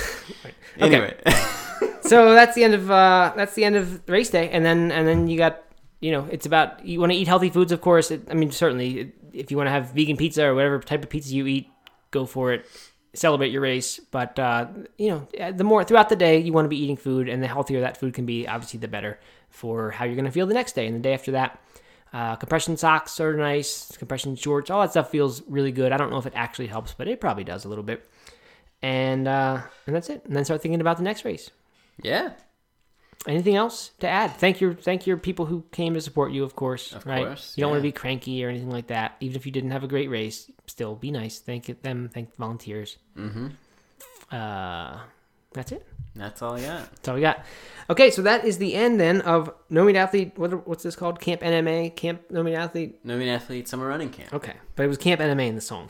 [0.82, 0.96] Okay.
[0.96, 1.18] Anyway,
[2.02, 5.08] so that's the end of uh, that's the end of race day, and then and
[5.08, 5.64] then you got
[6.02, 8.12] you know it's about you want to eat healthy foods, of course.
[8.12, 11.10] It, I mean, certainly if you want to have vegan pizza or whatever type of
[11.10, 11.70] pizza you eat,
[12.12, 12.66] go for it.
[13.14, 14.68] Celebrate your race, but uh,
[14.98, 17.48] you know the more throughout the day you want to be eating food, and the
[17.48, 19.18] healthier that food can be, obviously the better
[19.50, 21.62] for how you're going to feel the next day and the day after that.
[22.12, 23.96] Uh, compression socks are nice.
[23.98, 25.94] Compression shorts, all that stuff feels really good.
[25.94, 28.06] I don't know if it actually helps, but it probably does a little bit.
[28.82, 30.24] And uh, and that's it.
[30.26, 31.50] And then start thinking about the next race.
[32.02, 32.34] yeah,
[33.28, 34.38] Anything else to add?
[34.38, 36.94] Thank your thank your people who came to support you, of course.
[36.94, 37.26] Of right?
[37.26, 39.16] course, You don't want to be cranky or anything like that.
[39.20, 41.40] Even if you didn't have a great race, still be nice.
[41.40, 42.10] Thank them.
[42.14, 42.98] Thank the volunteers.
[43.18, 43.48] mm-hmm.
[44.32, 45.00] Uh,
[45.54, 45.88] that's it.
[46.16, 46.92] that's all I got.
[46.92, 47.46] That's all we got.
[47.90, 50.34] Okay, so that is the end then of No Meat Athlete.
[50.36, 51.20] What, what's this called?
[51.20, 51.96] Camp NMA.
[51.96, 53.00] Camp No Meat Athlete.
[53.04, 54.34] No Mean Athlete Summer Running Camp.
[54.34, 55.90] Okay, but it was Camp NMA in the song.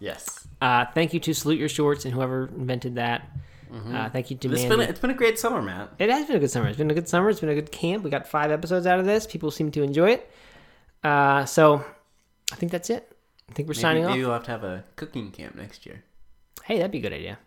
[0.00, 3.28] Yes, Uh, thank you to Salute Your Shorts and whoever invented that.
[3.72, 4.76] Uh, thank you to it's Mandy.
[4.76, 5.90] been a, it's been a great summer, Matt.
[6.00, 6.66] It has been a good summer.
[6.68, 7.30] It's been a good summer.
[7.30, 8.02] It's been a good camp.
[8.02, 9.26] We got five episodes out of this.
[9.28, 10.30] People seem to enjoy it.
[11.04, 11.84] Uh, so
[12.52, 13.16] I think that's it.
[13.48, 14.26] I think we're Maybe, signing maybe off.
[14.26, 16.02] we'll have to have a cooking camp next year.
[16.64, 17.38] Hey, that'd be a good idea.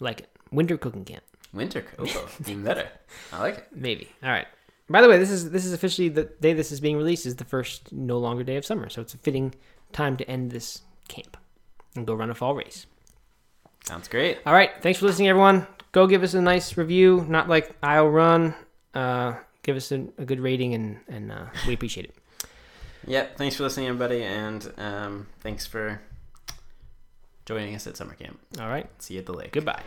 [0.00, 0.30] Like it.
[0.52, 1.24] Winter cooking camp.
[1.52, 2.88] Winter, co- oh, even better.
[3.32, 3.66] I like it.
[3.74, 4.08] Maybe.
[4.22, 4.46] All right.
[4.88, 7.36] By the way, this is this is officially the day this is being released is
[7.36, 8.88] the first no longer day of summer.
[8.88, 9.54] So it's a fitting
[9.92, 11.36] time to end this camp
[11.94, 12.86] and go run a fall race.
[13.84, 14.38] Sounds great.
[14.46, 14.70] All right.
[14.82, 15.66] Thanks for listening, everyone.
[15.92, 17.24] Go give us a nice review.
[17.28, 18.54] Not like I'll run.
[18.94, 22.14] Uh, give us a, a good rating and and uh, we appreciate it.
[23.06, 23.36] Yep.
[23.36, 26.00] Thanks for listening, everybody, and um, thanks for
[27.44, 28.40] joining us at summer camp.
[28.58, 28.88] All right.
[29.02, 29.52] See you at the lake.
[29.52, 29.82] Goodbye.